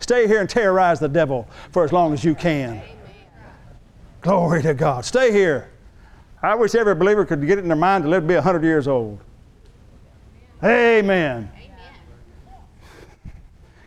[0.03, 2.81] Stay here and terrorize the devil for as long as you can.
[4.19, 5.05] Glory to God.
[5.05, 5.71] Stay here.
[6.41, 8.65] I wish every believer could get it in their mind to live to be 100
[8.65, 9.21] years old.
[10.61, 11.49] Amen.
[11.55, 11.71] Amen.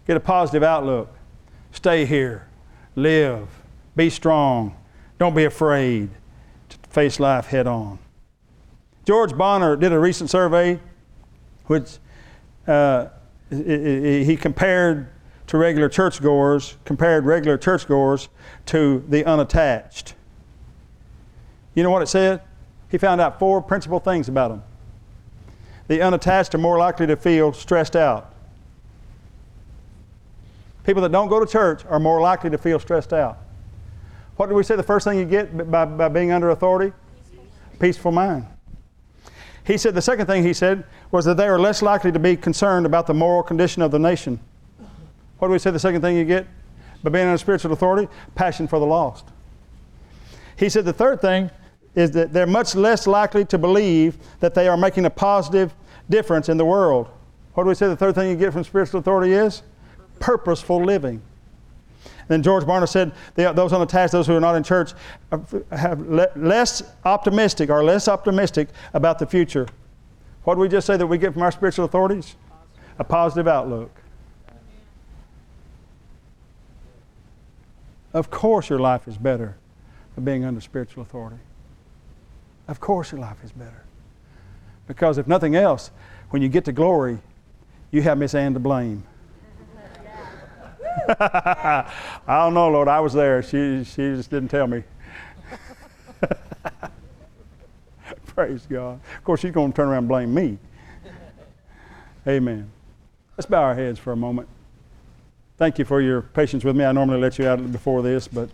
[0.06, 1.14] Get a positive outlook.
[1.72, 2.48] Stay here.
[2.94, 3.46] Live.
[3.94, 4.74] Be strong.
[5.18, 6.08] Don't be afraid
[6.70, 7.98] to face life head on.
[9.04, 10.80] George Barna did a recent survey
[11.66, 11.98] which
[12.66, 13.08] uh,
[13.50, 15.08] he compared
[15.46, 18.28] to regular churchgoers, compared regular churchgoers
[18.66, 20.14] to the unattached.
[21.74, 22.42] You know what it said?
[22.88, 24.62] He found out four principal things about them.
[25.88, 28.34] The unattached are more likely to feel stressed out.
[30.84, 33.38] People that don't go to church are more likely to feel stressed out.
[34.36, 36.92] What do we say the first thing you get by, by being under authority?
[37.16, 37.44] Peaceful.
[37.78, 38.46] Peaceful mind.
[39.64, 42.36] He said the second thing he said was that they are less likely to be
[42.36, 44.38] concerned about the moral condition of the nation.
[45.38, 46.46] What do we say the second thing you get
[47.02, 48.08] by being under spiritual authority?
[48.34, 49.26] Passion for the lost.
[50.56, 51.50] He said the third thing
[51.94, 55.74] is that they're much less likely to believe that they are making a positive
[56.08, 57.08] difference in the world.
[57.54, 59.62] What do we say the third thing you get from spiritual authority is?
[60.18, 61.22] purposeful living.
[62.28, 64.92] Then George Barna said those unattached, those who are not in church,
[65.70, 69.66] have less optimistic or less optimistic about the future.
[70.42, 72.36] What do we just say that we get from our spiritual authorities?
[72.98, 73.90] A positive outlook.
[78.12, 79.56] Of course, your life is better
[80.16, 81.38] by being under spiritual authority.
[82.68, 83.84] Of course, your life is better.
[84.86, 85.90] Because if nothing else,
[86.30, 87.18] when you get to glory,
[87.90, 89.04] you have Miss Ann to blame.
[91.08, 91.84] I
[92.26, 92.88] don't know, Lord.
[92.88, 93.42] I was there.
[93.42, 94.82] She, she just didn't tell me.
[98.26, 99.00] Praise God.
[99.16, 100.58] Of course, she's going to turn around and blame me.
[102.26, 102.70] Amen.
[103.36, 104.48] Let's bow our heads for a moment.
[105.56, 106.84] Thank you for your patience with me.
[106.84, 108.50] I normally let you out before this, but.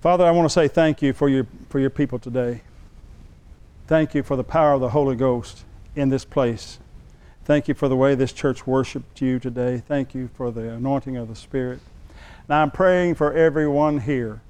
[0.00, 2.62] Father, I want to say thank you for your, for your people today.
[3.86, 6.78] Thank you for the power of the Holy Ghost in this place.
[7.44, 9.82] Thank you for the way this church worshiped you today.
[9.86, 11.80] Thank you for the anointing of the Spirit.
[12.48, 14.40] Now I'm praying for everyone here.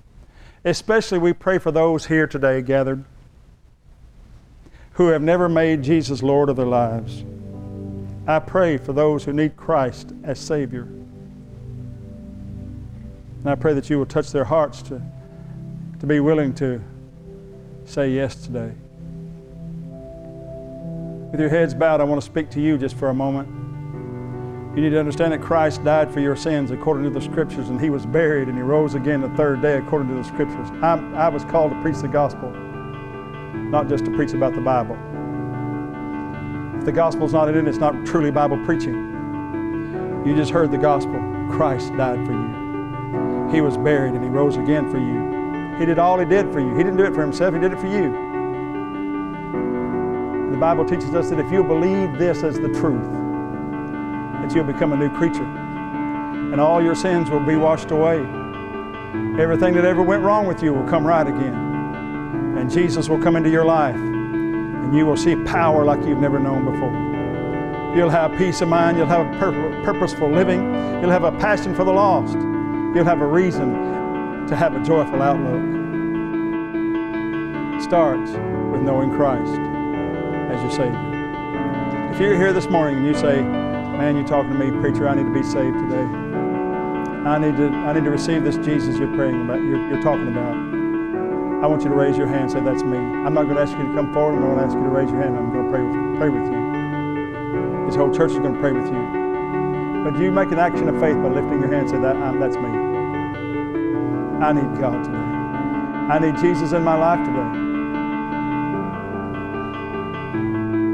[0.65, 3.05] Especially we pray for those here today gathered
[4.95, 7.24] who have never made Jesus Lord of their lives.
[8.26, 10.82] I pray for those who need Christ as Savior.
[13.43, 15.03] And I pray that you will touch their hearts to,
[15.99, 16.80] to be willing to
[17.84, 18.72] say yes today.
[21.32, 23.49] With your heads bowed, I want to speak to you just for a moment.
[24.76, 27.80] You need to understand that Christ died for your sins according to the Scriptures, and
[27.80, 30.68] He was buried, and He rose again the third day according to the Scriptures.
[30.82, 32.51] i I was called to preach the gospel,
[33.55, 34.96] not just to preach about the Bible.
[36.78, 40.22] If the gospel's not in it, it's not truly Bible preaching.
[40.26, 41.20] You just heard the gospel.
[41.50, 43.50] Christ died for you.
[43.53, 45.78] He was buried and He rose again for you.
[45.78, 46.76] He did all He did for you.
[46.76, 48.11] He didn't do it for Himself, He did it for you.
[50.50, 53.11] The Bible teaches us that if you believe this as the truth,
[54.42, 55.44] that you'll become a new creature.
[55.44, 58.18] And all your sins will be washed away.
[59.40, 61.62] Everything that ever went wrong with you will come right again.
[62.63, 63.97] And Jesus will come into your life.
[63.97, 66.93] And you will see power like you've never known before.
[67.97, 68.97] You'll have peace of mind.
[68.97, 70.61] You'll have pur- purposeful living.
[71.03, 72.35] You'll have a passion for the lost.
[72.35, 75.61] You'll have a reason to have a joyful outlook.
[77.75, 79.59] It starts with knowing Christ
[80.53, 82.13] as your Savior.
[82.15, 85.17] If you're here this morning and you say, Man, you're talking to me, preacher, I
[85.17, 86.07] need to be saved today.
[87.27, 90.29] I need to, I need to receive this Jesus you're praying about, you're, you're talking
[90.29, 90.72] about.
[91.63, 92.99] I want you to raise your hand and say, That's me.
[92.99, 94.35] I'm not going to ask you to come forward.
[94.35, 95.39] I'm not going to ask you to raise your hand.
[95.39, 97.87] I'm going to pray with, pray with you.
[97.87, 99.03] This whole church is going to pray with you.
[100.03, 102.57] But you make an action of faith by lifting your hand and say, that, That's
[102.57, 102.67] me.
[104.43, 105.23] I need God today.
[106.11, 107.51] I need Jesus in my life today.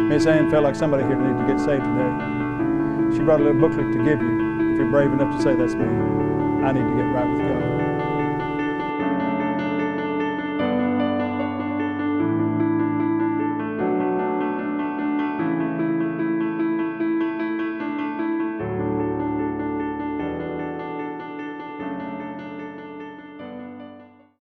[0.04, 3.16] Miss Ann felt like somebody here needed to get saved today.
[3.16, 4.36] She brought a little booklet to give you
[4.72, 5.88] if you're brave enough to say, That's me.
[5.88, 7.77] I need to get right with God.